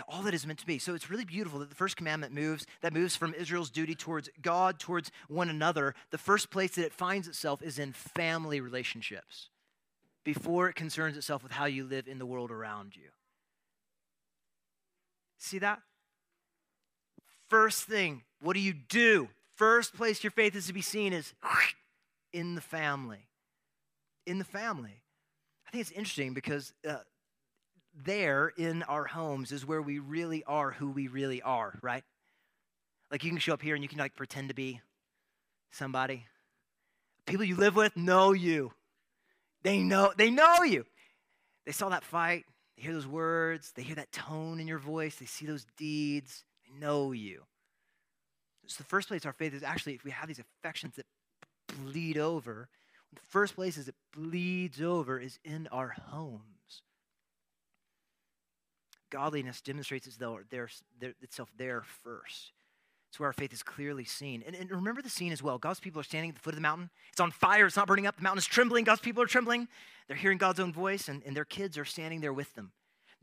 [0.07, 0.77] All that is meant to be.
[0.77, 4.29] So it's really beautiful that the first commandment moves, that moves from Israel's duty towards
[4.41, 5.95] God, towards one another.
[6.11, 9.49] The first place that it finds itself is in family relationships
[10.23, 13.09] before it concerns itself with how you live in the world around you.
[15.37, 15.81] See that?
[17.49, 19.27] First thing, what do you do?
[19.55, 21.33] First place your faith is to be seen is
[22.31, 23.27] in the family.
[24.25, 25.01] In the family.
[25.67, 26.97] I think it's interesting because uh,
[28.03, 32.03] there in our homes is where we really are who we really are, right?
[33.11, 34.81] Like you can show up here and you can like pretend to be
[35.71, 36.25] somebody.
[37.25, 38.71] People you live with know you.
[39.63, 40.85] They know they know you.
[41.65, 42.45] They saw that fight,
[42.75, 46.43] they hear those words, they hear that tone in your voice, they see those deeds,
[46.65, 47.43] they know you.
[48.67, 51.05] So the first place our faith is actually if we have these affections that
[51.81, 52.69] bleed over,
[53.13, 56.41] the first places it bleeds over is in our homes.
[59.09, 60.81] Godliness demonstrates as though there's
[61.21, 62.51] itself there first.
[63.09, 64.43] It's where our faith is clearly seen.
[64.47, 65.59] And, and, remember the scene as well.
[65.59, 66.89] God's people are standing at the foot of the mountain.
[67.11, 67.67] It's on fire.
[67.67, 68.17] It's not burning up.
[68.17, 68.85] The mountain is trembling.
[68.85, 69.67] God's people are trembling.
[70.07, 72.71] They're hearing God's own voice, and, and their kids are standing there with them.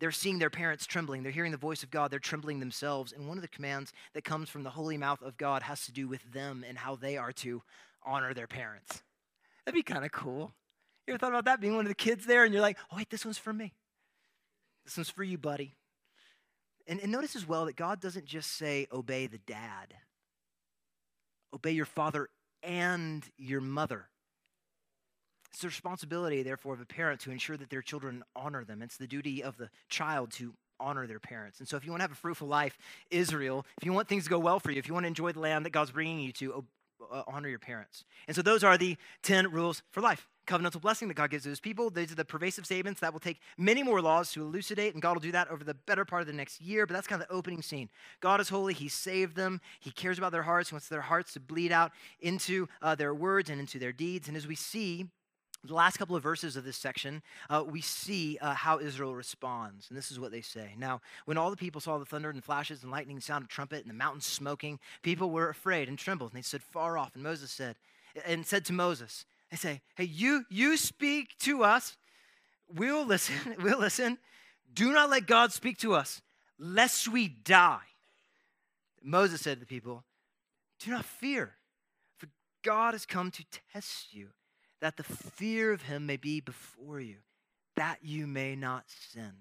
[0.00, 1.22] They're seeing their parents trembling.
[1.22, 2.10] They're hearing the voice of God.
[2.10, 3.12] They're trembling themselves.
[3.12, 5.92] And one of the commands that comes from the holy mouth of God has to
[5.92, 7.62] do with them and how they are to
[8.02, 9.02] honor their parents.
[9.64, 10.52] That'd be kind of cool.
[11.06, 11.60] You ever thought about that?
[11.60, 13.74] Being one of the kids there, and you're like, oh, wait, this one's for me.
[14.84, 15.76] This one's for you, buddy.
[16.86, 19.94] And, and notice as well that God doesn't just say, obey the dad,
[21.54, 22.28] obey your father
[22.62, 24.08] and your mother.
[25.50, 28.82] It's the responsibility, therefore, of a parent to ensure that their children honor them.
[28.82, 31.58] It's the duty of the child to honor their parents.
[31.58, 32.78] And so, if you want to have a fruitful life,
[33.10, 35.32] Israel, if you want things to go well for you, if you want to enjoy
[35.32, 36.64] the land that God's bringing you to,
[37.10, 38.04] uh, honor your parents.
[38.28, 40.28] And so, those are the 10 rules for life.
[40.46, 41.90] Covenantal blessing that God gives to his people.
[41.90, 45.14] These are the pervasive statements that will take many more laws to elucidate, and God
[45.14, 46.86] will do that over the better part of the next year.
[46.86, 47.88] But that's kind of the opening scene.
[48.20, 48.74] God is holy.
[48.74, 49.60] He saved them.
[49.80, 50.70] He cares about their hearts.
[50.70, 54.28] He wants their hearts to bleed out into uh, their words and into their deeds.
[54.28, 55.06] And as we see,
[55.64, 59.88] the last couple of verses of this section, uh, we see uh, how Israel responds.
[59.88, 60.74] And this is what they say.
[60.78, 63.82] Now, when all the people saw the thunder and flashes and lightning, sound of trumpet,
[63.82, 66.32] and the mountains smoking, people were afraid and trembled.
[66.32, 67.14] And they stood far off.
[67.14, 67.76] And Moses said,
[68.26, 71.96] and said to Moses, they say, Hey, you, you speak to us.
[72.74, 73.34] We'll listen.
[73.60, 74.18] We'll listen.
[74.72, 76.22] Do not let God speak to us,
[76.58, 77.80] lest we die.
[79.02, 80.04] Moses said to the people,
[80.78, 81.54] Do not fear,
[82.16, 82.28] for
[82.62, 84.28] God has come to test you
[84.80, 87.16] that the fear of him may be before you,
[87.76, 89.32] that you may not sin.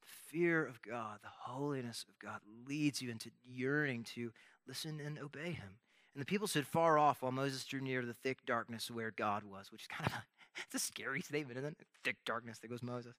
[0.00, 4.32] The fear of God, the holiness of God leads you into yearning to
[4.66, 5.78] listen and obey him.
[6.14, 9.10] And the people stood far off while Moses drew near to the thick darkness where
[9.10, 10.24] God was, which is kind of a,
[10.64, 11.86] it's a scary statement, isn't it?
[12.04, 13.14] Thick darkness, there goes Moses.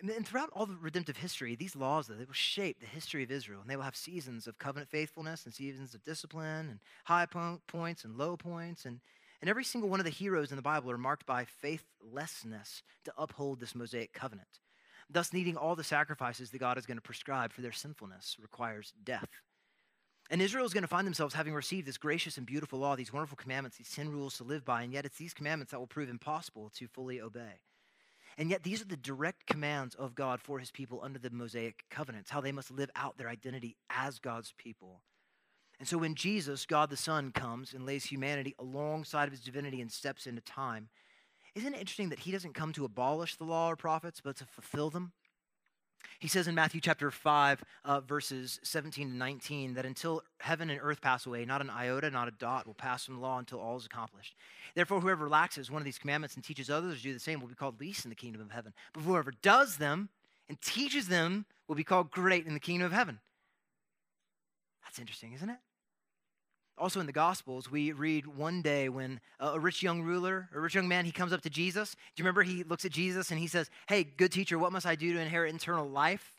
[0.00, 3.60] And throughout all the redemptive history, these laws, they will shape the history of Israel.
[3.60, 7.26] And they will have seasons of covenant faithfulness and seasons of discipline and high
[7.66, 8.86] points and low points.
[8.86, 9.00] And,
[9.44, 13.12] and every single one of the heroes in the Bible are marked by faithlessness to
[13.18, 14.48] uphold this Mosaic covenant.
[15.10, 18.94] Thus, needing all the sacrifices that God is going to prescribe for their sinfulness requires
[19.04, 19.28] death.
[20.30, 23.12] And Israel is going to find themselves having received this gracious and beautiful law, these
[23.12, 25.86] wonderful commandments, these 10 rules to live by, and yet it's these commandments that will
[25.86, 27.60] prove impossible to fully obey.
[28.38, 31.84] And yet, these are the direct commands of God for his people under the Mosaic
[31.90, 35.02] covenants, how they must live out their identity as God's people.
[35.84, 39.82] And so when Jesus, God the Son, comes and lays humanity alongside of his divinity
[39.82, 40.88] and steps into time,
[41.54, 44.46] isn't it interesting that he doesn't come to abolish the law or prophets, but to
[44.46, 45.12] fulfill them?
[46.20, 50.80] He says in Matthew chapter 5, uh, verses 17 to 19, that until heaven and
[50.82, 53.60] earth pass away, not an iota, not a dot will pass from the law until
[53.60, 54.34] all is accomplished.
[54.74, 57.48] Therefore, whoever relaxes one of these commandments and teaches others to do the same will
[57.48, 58.72] be called least in the kingdom of heaven.
[58.94, 60.08] But whoever does them
[60.48, 63.20] and teaches them will be called great in the kingdom of heaven.
[64.82, 65.58] That's interesting, isn't it?
[66.76, 70.74] Also in the Gospels, we read one day when a rich young ruler, a rich
[70.74, 71.92] young man, he comes up to Jesus.
[71.92, 74.84] Do you remember he looks at Jesus and he says, Hey, good teacher, what must
[74.84, 76.32] I do to inherit eternal life?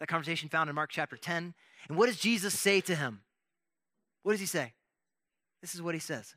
[0.00, 1.54] That conversation found in Mark chapter 10.
[1.88, 3.20] And what does Jesus say to him?
[4.22, 4.72] What does he say?
[5.60, 6.34] This is what he says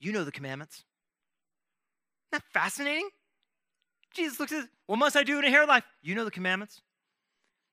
[0.00, 0.84] You know the commandments.
[2.32, 3.08] Isn't that fascinating?
[4.14, 5.84] Jesus looks at, him, What must I do to inherit life?
[6.02, 6.80] You know the commandments.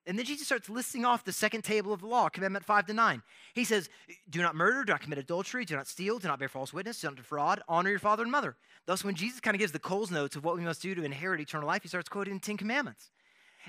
[0.07, 2.93] And then Jesus starts listing off the second table of the law, commandment 5 to
[2.93, 3.23] 9.
[3.53, 3.89] He says,
[4.29, 7.01] Do not murder, do not commit adultery, do not steal, do not bear false witness,
[7.01, 8.55] do not defraud, honor your father and mother.
[8.85, 11.03] Thus, when Jesus kind of gives the Coles notes of what we must do to
[11.03, 13.09] inherit eternal life, he starts quoting the Ten Commandments.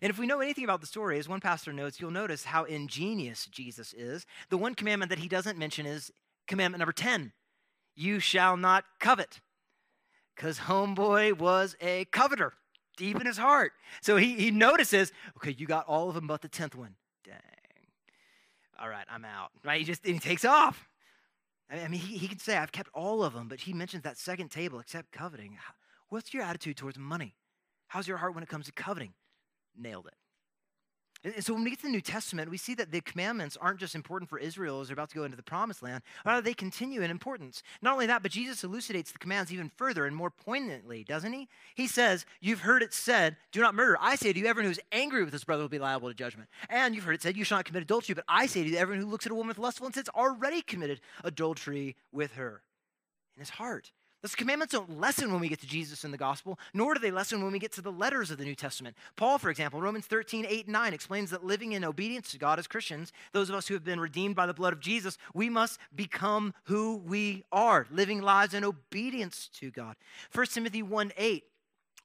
[0.03, 2.65] And if we know anything about the story, as one pastor notes, you'll notice how
[2.65, 4.27] ingenious Jesus is.
[4.51, 6.13] The one commandment that he doesn't mention is
[6.47, 7.33] commandment number 10
[7.95, 9.41] You shall not covet.
[10.35, 12.53] Because homeboy was a coveter
[12.97, 13.73] deep in his heart.
[14.01, 16.95] So he, he notices, okay, you got all of them but the 10th one.
[17.25, 17.37] Dang.
[18.81, 19.51] All right, I'm out.
[19.65, 19.79] Right?
[19.79, 20.89] He just he takes off.
[21.71, 24.19] I mean, he, he can say, I've kept all of them, but he mentions that
[24.19, 25.59] second table, except coveting.
[26.09, 27.35] What's your attitude towards money?
[27.89, 29.15] How's your heart when it comes to coveting?
[29.77, 30.15] Nailed it.
[31.41, 33.95] So when we get to the New Testament, we see that the commandments aren't just
[33.95, 37.03] important for Israel as they're about to go into the promised land, rather, they continue
[37.03, 37.63] in importance.
[37.83, 41.49] Not only that, but Jesus elucidates the commands even further and more poignantly, doesn't he?
[41.75, 43.97] He says, You've heard it said, Do not murder.
[44.01, 46.15] I say to you, everyone who is angry with his brother will be liable to
[46.15, 46.49] judgment.
[46.69, 48.15] And you've heard it said, You shall not commit adultery.
[48.15, 50.63] But I say to you, everyone who looks at a woman with lustful intent already
[50.63, 52.63] committed adultery with her
[53.37, 53.91] in his heart.
[54.27, 57.13] Those commandments don't lessen when we get to Jesus in the gospel, nor do they
[57.13, 58.97] lessen when we get to the letters of the New Testament.
[59.15, 62.67] Paul, for example, Romans 13, 8, 9 explains that living in obedience to God as
[62.67, 65.79] Christians, those of us who have been redeemed by the blood of Jesus, we must
[65.95, 69.95] become who we are, living lives in obedience to God.
[70.35, 71.45] 1 Timothy 1, 8.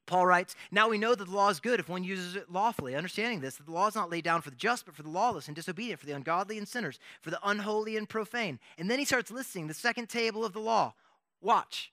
[0.06, 2.94] Paul writes, Now we know that the law is good if one uses it lawfully,
[2.94, 5.10] understanding this, that the law is not laid down for the just, but for the
[5.10, 8.60] lawless and disobedient, for the ungodly and sinners, for the unholy and profane.
[8.78, 10.94] And then he starts listing the second table of the law.
[11.42, 11.92] Watch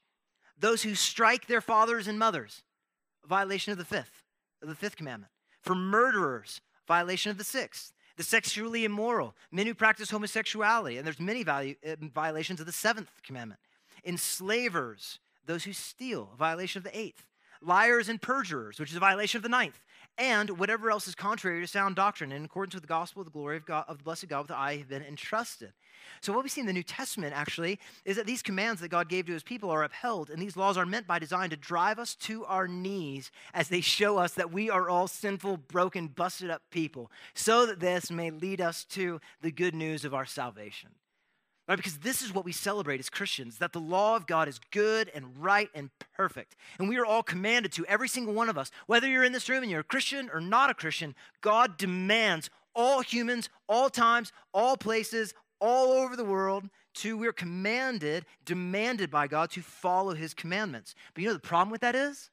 [0.59, 2.63] those who strike their fathers and mothers,
[3.27, 4.25] violation of the fifth,
[4.63, 5.33] of the fifth commandment.
[5.63, 7.93] For murderers, violation of the sixth.
[8.17, 12.73] The sexually immoral, men who practice homosexuality, and there's many value, uh, violations of the
[12.73, 13.61] seventh commandment.
[14.05, 17.27] Enslavers, those who steal, violation of the eighth.
[17.61, 19.79] Liars and perjurers, which is a violation of the ninth
[20.19, 23.33] and whatever else is contrary to sound doctrine in accordance with the gospel of the
[23.33, 25.73] glory of God of the blessed God with I have been entrusted.
[26.21, 29.09] So what we see in the New Testament actually is that these commands that God
[29.09, 31.99] gave to his people are upheld, and these laws are meant by design to drive
[31.99, 36.51] us to our knees as they show us that we are all sinful, broken, busted
[36.51, 40.91] up people, so that this may lead us to the good news of our salvation.
[41.69, 41.77] Right?
[41.77, 45.11] Because this is what we celebrate as Christians that the law of God is good
[45.15, 46.57] and right and perfect.
[46.79, 49.51] And we are all commanded to, every single one of us, whether you're in this
[49.51, 54.33] room and you're a Christian or not a Christian, God demands all humans, all times,
[54.55, 60.33] all places, all over the world to, we're commanded, demanded by God to follow his
[60.33, 60.95] commandments.
[61.13, 62.31] But you know the problem with that is?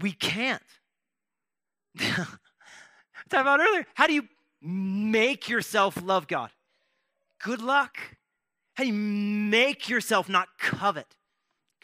[0.00, 0.62] We can't.
[1.98, 2.38] Talked
[3.32, 3.86] about earlier.
[3.94, 4.26] How do you
[4.62, 6.50] make yourself love God?
[7.42, 7.98] Good luck.
[8.74, 11.16] How do you make yourself not covet?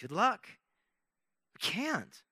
[0.00, 0.46] Good luck.
[1.54, 2.22] We can't.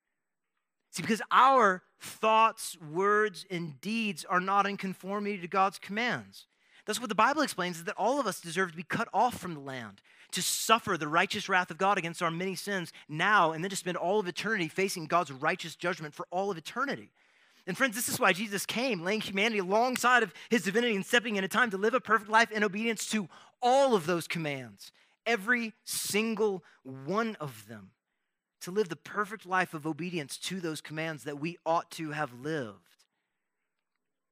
[0.90, 6.46] See, because our thoughts, words, and deeds are not in conformity to God's commands.
[6.84, 9.38] That's what the Bible explains is that all of us deserve to be cut off
[9.38, 10.02] from the land,
[10.32, 13.76] to suffer the righteous wrath of God against our many sins now, and then to
[13.76, 17.10] spend all of eternity facing God's righteous judgment for all of eternity.
[17.66, 21.36] And friends, this is why Jesus came, laying humanity alongside of his divinity and stepping
[21.36, 23.28] in a time to live a perfect life in obedience to
[23.62, 24.90] all of those commands,
[25.26, 27.92] every single one of them,
[28.62, 32.32] to live the perfect life of obedience to those commands that we ought to have
[32.32, 32.92] lived.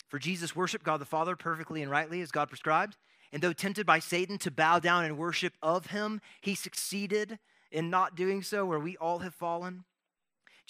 [0.09, 2.97] For Jesus worshiped God the Father perfectly and rightly as God prescribed.
[3.33, 7.39] And though tempted by Satan to bow down and worship of him, he succeeded
[7.70, 9.85] in not doing so, where we all have fallen.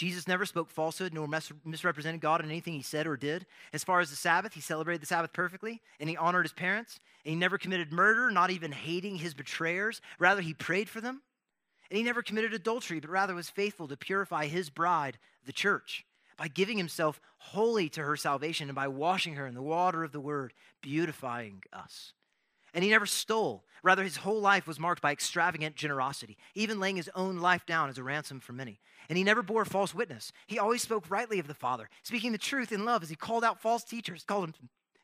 [0.01, 1.29] Jesus never spoke falsehood nor
[1.63, 3.45] misrepresented God in anything he said or did.
[3.75, 6.99] As far as the Sabbath, he celebrated the Sabbath perfectly and he honored his parents.
[7.23, 10.01] And he never committed murder, not even hating his betrayers.
[10.19, 11.21] Rather, he prayed for them.
[11.91, 16.07] And he never committed adultery, but rather was faithful to purify his bride, the church,
[16.39, 20.13] by giving himself wholly to her salvation and by washing her in the water of
[20.13, 22.15] the word, beautifying us.
[22.75, 23.65] And he never stole.
[23.83, 27.89] Rather, his whole life was marked by extravagant generosity, even laying his own life down
[27.89, 28.81] as a ransom for many.
[29.09, 30.33] And he never bore false witness.
[30.47, 33.43] He always spoke rightly of the Father, speaking the truth in love as he called
[33.43, 34.55] out false teachers, called them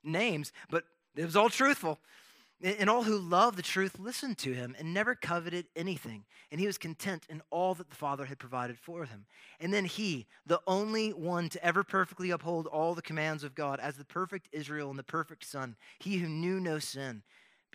[0.05, 0.85] names, but
[1.17, 1.99] it was all truthful.
[2.63, 6.25] And all who loved the truth listened to him and never coveted anything.
[6.51, 9.27] And he was content in all that the Father had provided for him.
[9.61, 13.79] And then he, the only one to ever perfectly uphold all the commands of God,
[13.79, 17.23] as the perfect Israel and the perfect Son, he who knew no sin,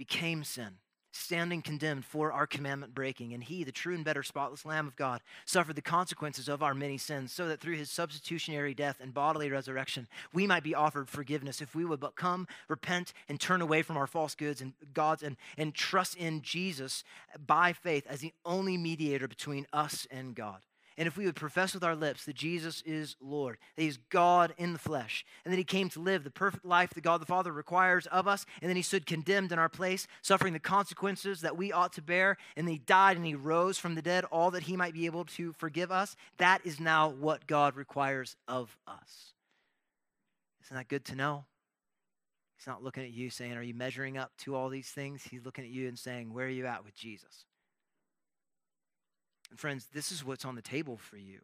[0.02, 0.80] became sin
[1.12, 3.34] standing condemned for our commandment breaking.
[3.34, 6.74] And he, the true and better spotless Lamb of God, suffered the consequences of our
[6.74, 11.08] many sins, so that through his substitutionary death and bodily resurrection, we might be offered
[11.08, 14.74] forgiveness if we would but come, repent, and turn away from our false goods and
[14.94, 17.04] gods and, and trust in Jesus
[17.46, 20.62] by faith as the only mediator between us and God.
[20.98, 24.54] And if we would profess with our lips that Jesus is Lord, that He's God
[24.58, 27.26] in the flesh, and that He came to live the perfect life that God the
[27.26, 31.42] Father requires of us, and then He stood condemned in our place, suffering the consequences
[31.42, 34.52] that we ought to bear, and He died and He rose from the dead, all
[34.52, 38.78] that He might be able to forgive us, that is now what God requires of
[38.88, 39.34] us.
[40.66, 41.46] Isn't that good to know?
[42.58, 45.24] He's not looking at you saying, Are you measuring up to all these things?
[45.24, 47.46] He's looking at you and saying, Where are you at with Jesus?
[49.52, 51.42] And friends, this is what's on the table for you.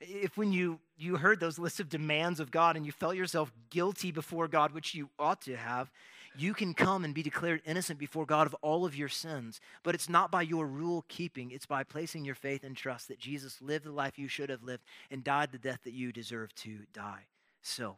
[0.00, 3.52] If when you, you heard those lists of demands of God and you felt yourself
[3.70, 5.90] guilty before God, which you ought to have,
[6.36, 9.60] you can come and be declared innocent before God of all of your sins.
[9.82, 13.18] But it's not by your rule keeping, it's by placing your faith and trust that
[13.18, 16.54] Jesus lived the life you should have lived and died the death that you deserve
[16.56, 17.26] to die.
[17.60, 17.96] So,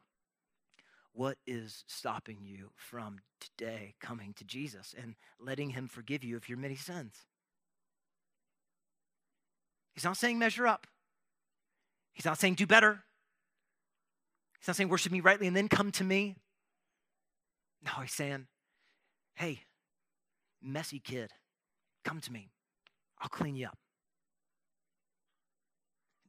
[1.12, 6.48] what is stopping you from today coming to Jesus and letting Him forgive you of
[6.48, 7.26] your many sins?
[9.94, 10.86] He's not saying measure up.
[12.12, 13.02] He's not saying do better.
[14.58, 16.36] He's not saying worship me rightly and then come to me.
[17.84, 18.46] No, he's saying,
[19.34, 19.60] hey,
[20.62, 21.30] messy kid,
[22.04, 22.50] come to me.
[23.20, 23.78] I'll clean you up.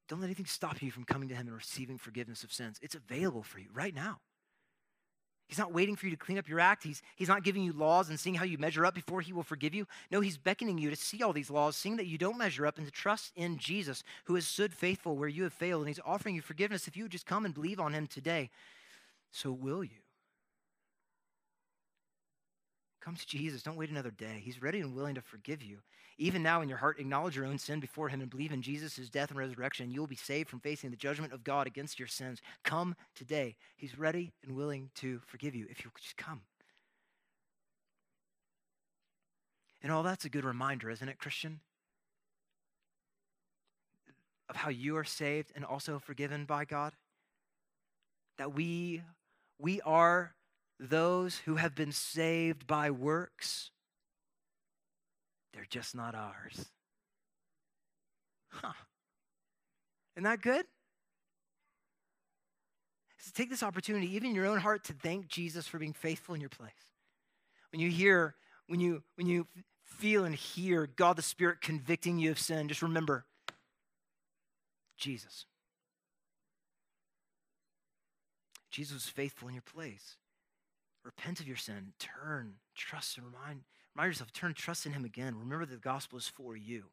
[0.07, 2.77] Don't let anything stop you from coming to him and receiving forgiveness of sins.
[2.81, 4.19] It's available for you right now.
[5.51, 6.81] He's not waiting for you to clean up your act.
[6.81, 9.43] He's, he's not giving you laws and seeing how you measure up before he will
[9.43, 9.85] forgive you.
[10.09, 12.77] No, he's beckoning you to see all these laws, seeing that you don't measure up,
[12.77, 15.81] and to trust in Jesus, who has stood faithful where you have failed.
[15.81, 18.49] And he's offering you forgiveness if you would just come and believe on him today.
[19.33, 20.00] So will you?
[23.01, 23.63] Come to Jesus.
[23.63, 24.41] Don't wait another day.
[24.43, 25.79] He's ready and willing to forgive you.
[26.19, 29.09] Even now, in your heart, acknowledge your own sin before Him and believe in Jesus'
[29.09, 29.89] death and resurrection.
[29.89, 32.41] You will be saved from facing the judgment of God against your sins.
[32.63, 33.55] Come today.
[33.75, 36.41] He's ready and willing to forgive you if you just come.
[39.81, 41.59] And all that's a good reminder, isn't it, Christian?
[44.47, 46.93] Of how you are saved and also forgiven by God.
[48.37, 49.01] That we,
[49.57, 50.35] we are
[50.81, 53.69] those who have been saved by works,
[55.53, 56.65] they're just not ours.
[58.49, 58.73] Huh.
[60.15, 60.65] Isn't that good?
[63.19, 66.33] So take this opportunity, even in your own heart, to thank Jesus for being faithful
[66.33, 66.71] in your place.
[67.71, 68.35] When you hear,
[68.67, 69.47] when you when you
[69.85, 73.25] feel and hear God the Spirit convicting you of sin, just remember
[74.97, 75.45] Jesus.
[78.71, 80.15] Jesus was faithful in your place.
[81.03, 83.61] Repent of your sin, turn, trust, and remind,
[83.95, 85.35] remind yourself, turn, trust in Him again.
[85.37, 86.85] Remember that the gospel is for you.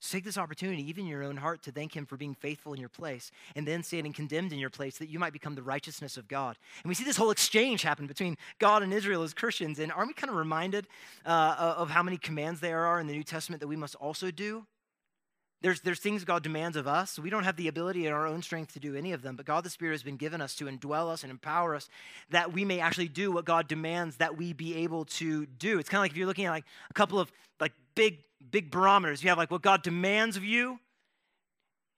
[0.00, 2.72] So take this opportunity, even in your own heart, to thank Him for being faithful
[2.72, 5.62] in your place and then standing condemned in your place that you might become the
[5.62, 6.56] righteousness of God.
[6.84, 9.80] And we see this whole exchange happen between God and Israel as Christians.
[9.80, 10.86] And aren't we kind of reminded
[11.26, 14.30] uh, of how many commands there are in the New Testament that we must also
[14.30, 14.64] do?
[15.60, 17.18] There's, there's things God demands of us.
[17.18, 19.44] We don't have the ability in our own strength to do any of them, but
[19.44, 21.88] God the Spirit has been given us to indwell us and empower us
[22.30, 25.80] that we may actually do what God demands that we be able to do.
[25.80, 28.18] It's kind of like if you're looking at like a couple of like big,
[28.50, 29.22] big barometers.
[29.22, 30.78] You have like what God demands of you,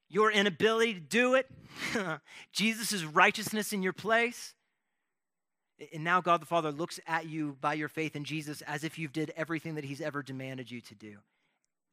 [0.09, 1.47] your inability to do it,
[2.53, 4.55] Jesus' righteousness in your place.
[5.93, 8.99] And now God the Father looks at you by your faith in Jesus as if
[8.99, 11.17] you've did everything that he's ever demanded you to do.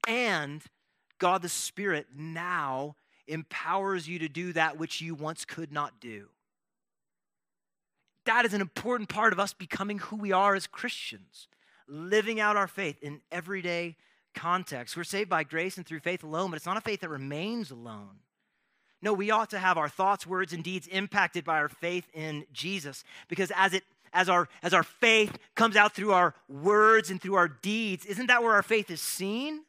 [0.08, 0.62] And
[1.20, 2.96] God the Spirit now
[3.28, 6.28] empowers you to do that which you once could not do.
[8.26, 11.48] That is an important part of us becoming who we are as Christians,
[11.88, 13.96] living out our faith in everyday
[14.36, 14.96] context.
[14.98, 17.72] We're saved by grace and through faith alone, but it's not a faith that remains
[17.72, 18.20] alone.
[19.02, 22.46] No, we ought to have our thoughts, words, and deeds impacted by our faith in
[22.52, 27.22] Jesus because as it as our as our faith comes out through our words and
[27.22, 29.64] through our deeds, isn't that where our faith is seen?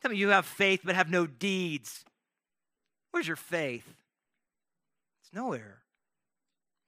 [0.00, 2.04] Tell me you have faith but have no deeds.
[3.10, 3.86] Where's your faith?
[5.22, 5.82] It's nowhere.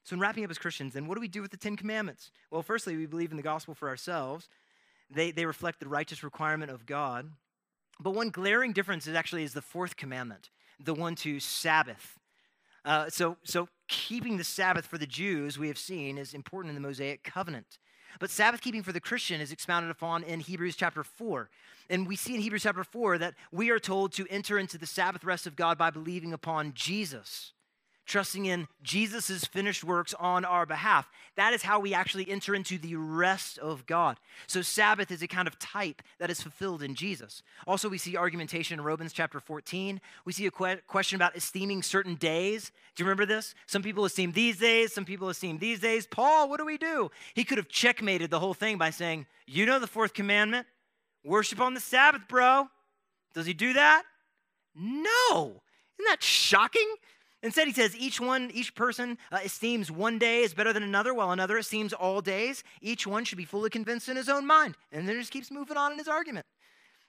[0.05, 2.31] So, in wrapping up as Christians, then what do we do with the Ten Commandments?
[2.51, 4.49] Well, firstly, we believe in the gospel for ourselves.
[5.11, 7.31] They, they reflect the righteous requirement of God.
[8.01, 10.51] But one glaring difference is actually is the fourth commandment,
[10.82, 12.19] the one to Sabbath.
[12.85, 16.81] Uh, so, so keeping the Sabbath for the Jews, we have seen, is important in
[16.81, 17.78] the Mosaic covenant.
[18.19, 21.49] But Sabbath keeping for the Christian is expounded upon in Hebrews chapter 4.
[21.89, 24.87] And we see in Hebrews chapter 4 that we are told to enter into the
[24.87, 27.53] Sabbath rest of God by believing upon Jesus
[28.11, 31.09] trusting in Jesus' finished works on our behalf.
[31.37, 34.19] That is how we actually enter into the rest of God.
[34.49, 37.43] So, Sabbath is a kind of type that is fulfilled in Jesus.
[37.66, 40.01] Also, we see argumentation in Romans chapter 14.
[40.24, 42.73] We see a que- question about esteeming certain days.
[42.97, 43.55] Do you remember this?
[43.66, 46.09] Some people esteem these days, some people esteem these days.
[46.09, 47.11] Paul, what do we do?
[47.35, 50.66] He could have checkmated the whole thing by saying, You know the fourth commandment?
[51.24, 52.69] Worship on the Sabbath, bro.
[53.35, 54.03] Does he do that?
[54.74, 55.62] No.
[55.99, 56.89] Isn't that shocking?
[57.43, 61.15] Instead, he says each one, each person uh, esteems one day is better than another,
[61.15, 62.62] while another esteems all days.
[62.83, 64.77] Each one should be fully convinced in his own mind.
[64.93, 66.45] And then just keeps moving on in his argument.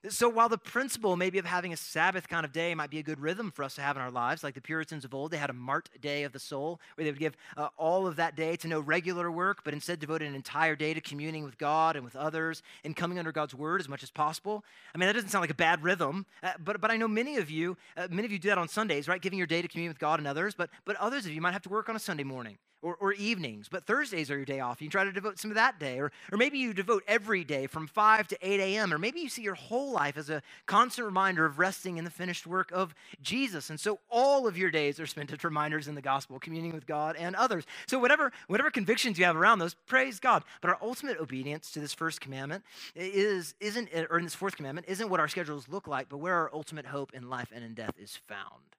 [0.10, 3.04] So while the principle maybe of having a Sabbath kind of day might be a
[3.04, 5.38] good rhythm for us to have in our lives, like the Puritans of old, they
[5.38, 8.36] had a mart day of the soul where they would give uh, all of that
[8.36, 11.96] day to no regular work, but instead devote an entire day to communing with God
[11.96, 14.66] and with others and coming under God's word as much as possible.
[14.96, 17.38] I mean, that doesn't sound like a bad rhythm, uh, but, but I know many
[17.38, 19.22] of you, uh, many of you do that on Sundays, right?
[19.22, 21.54] Giving your day to commune with God and others, but, but others of you might
[21.54, 24.60] have to work on a Sunday morning or, or evenings, but Thursdays are your day
[24.60, 24.82] off.
[24.82, 27.68] You try to devote some of that day, or, or maybe you devote every day
[27.68, 31.06] from 5 to 8 a.m., or maybe you see your whole life as a constant
[31.06, 33.70] reminder of resting in the finished work of Jesus.
[33.70, 36.88] And so all of your days are spent as reminders in the gospel, communing with
[36.88, 37.66] God and others.
[37.88, 40.44] So whatever, whatever convictions you have around those, praise God.
[40.62, 42.64] But our ultimate obedience to this first commandment
[42.96, 46.36] is, isn't, or in this fourth commandment, isn't what our schedules look like, but where
[46.36, 48.76] our ultimate hope in life and in death is found.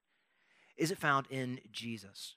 [0.75, 2.35] Is it found in Jesus?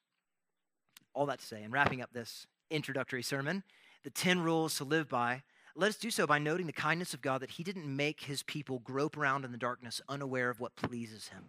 [1.17, 3.63] All that to say, and wrapping up this introductory sermon,
[4.05, 5.43] the 10 rules to live by,
[5.75, 8.43] let us do so by noting the kindness of God that He didn't make His
[8.43, 11.45] people grope around in the darkness unaware of what pleases Him.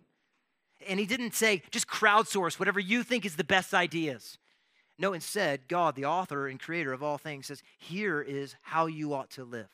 [0.88, 4.38] And He didn't say, just crowdsource whatever you think is the best ideas.
[4.98, 9.14] No, instead, God, the author and creator of all things, says, here is how you
[9.14, 9.68] ought to live.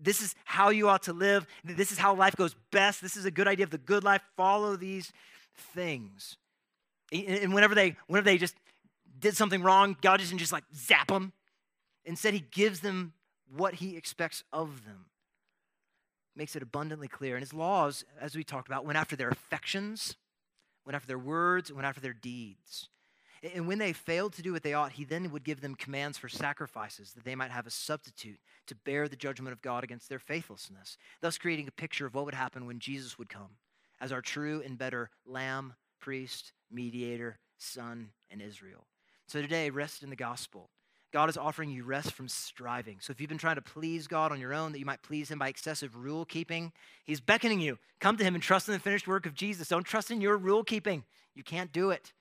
[0.00, 1.46] This is how you ought to live.
[1.64, 3.02] This is how life goes best.
[3.02, 4.22] This is a good idea of the good life.
[4.36, 5.12] Follow these
[5.74, 6.36] things.
[7.12, 8.54] And whenever they, whenever they just
[9.22, 11.32] did something wrong, God doesn't just like zap them.
[12.04, 13.14] Instead, He gives them
[13.56, 15.06] what He expects of them.
[16.36, 17.36] Makes it abundantly clear.
[17.36, 20.16] And His laws, as we talked about, went after their affections,
[20.84, 22.88] went after their words, went after their deeds.
[23.54, 26.16] And when they failed to do what they ought, he then would give them commands
[26.16, 28.38] for sacrifices that they might have a substitute
[28.68, 32.24] to bear the judgment of God against their faithlessness, thus creating a picture of what
[32.24, 33.56] would happen when Jesus would come
[34.00, 38.86] as our true and better lamb, priest, mediator, son, and Israel.
[39.32, 40.68] So today, rest in the gospel.
[41.10, 42.98] God is offering you rest from striving.
[43.00, 45.30] So if you've been trying to please God on your own, that you might please
[45.30, 46.70] Him by excessive rule keeping,
[47.06, 47.78] He's beckoning you.
[47.98, 49.68] Come to Him and trust in the finished work of Jesus.
[49.68, 51.04] Don't trust in your rule keeping.
[51.34, 52.12] You can't do it.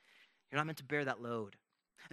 [0.50, 1.58] You're not meant to bear that load.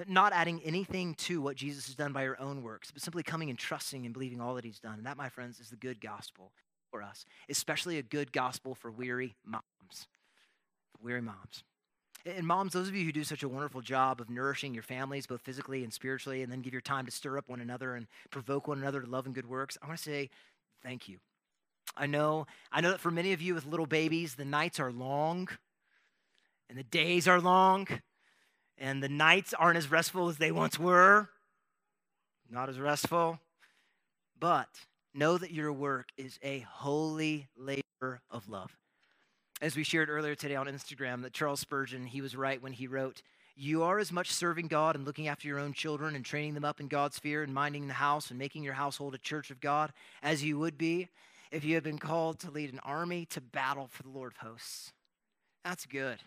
[0.09, 3.51] Not adding anything to what Jesus has done by your own works, but simply coming
[3.51, 4.95] and trusting and believing all that He's done.
[4.95, 6.51] And that, my friends, is the good gospel
[6.91, 10.09] for us, especially a good gospel for weary moms.
[11.01, 11.63] Weary moms.
[12.37, 15.27] And moms, those of you who do such a wonderful job of nourishing your families,
[15.27, 18.07] both physically and spiritually, and then give your time to stir up one another and
[18.31, 20.29] provoke one another to love and good works, I want to say
[20.83, 21.19] thank you.
[21.97, 24.93] I know, I know that for many of you with little babies, the nights are
[24.93, 25.49] long
[26.69, 27.89] and the days are long,
[28.77, 31.31] and the nights aren't as restful as they once were.
[32.51, 33.41] Not as restful.
[34.39, 34.69] But
[35.15, 38.77] know that your work is a holy labor of love
[39.61, 42.87] as we shared earlier today on Instagram, that Charles Spurgeon, he was right when he
[42.87, 43.23] wrote,
[43.57, 46.65] You are as much serving God and looking after your own children and training them
[46.65, 49.61] up in God's fear and minding the house and making your household a church of
[49.61, 51.09] God as you would be
[51.51, 54.49] if you had been called to lead an army to battle for the Lord of
[54.49, 54.93] hosts.
[55.65, 56.19] That's good.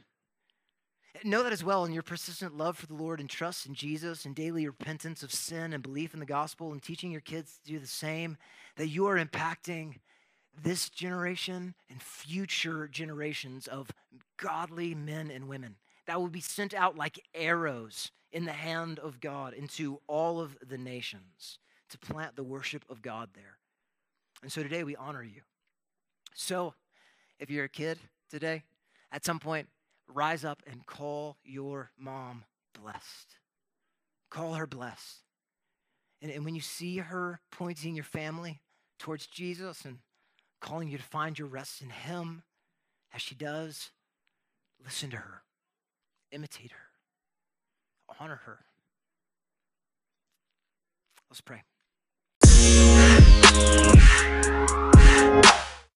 [1.23, 4.25] Know that as well in your persistent love for the Lord and trust in Jesus
[4.25, 7.73] and daily repentance of sin and belief in the gospel and teaching your kids to
[7.73, 8.37] do the same,
[8.77, 9.95] that you are impacting
[10.59, 13.91] this generation and future generations of
[14.37, 15.75] godly men and women
[16.07, 20.57] that will be sent out like arrows in the hand of God into all of
[20.67, 21.59] the nations
[21.89, 23.57] to plant the worship of God there.
[24.41, 25.41] And so today we honor you.
[26.33, 26.73] So
[27.39, 27.99] if you're a kid
[28.29, 28.63] today,
[29.11, 29.67] at some point,
[30.07, 33.35] rise up and call your mom blessed.
[34.29, 35.23] Call her blessed.
[36.21, 38.61] And, and when you see her pointing your family
[38.97, 39.97] towards Jesus and
[40.61, 42.43] calling you to find your rest in Him
[43.13, 43.91] as she does.
[44.83, 45.43] Listen to her,
[46.31, 48.59] imitate her, honor her.
[51.29, 51.63] Let's pray.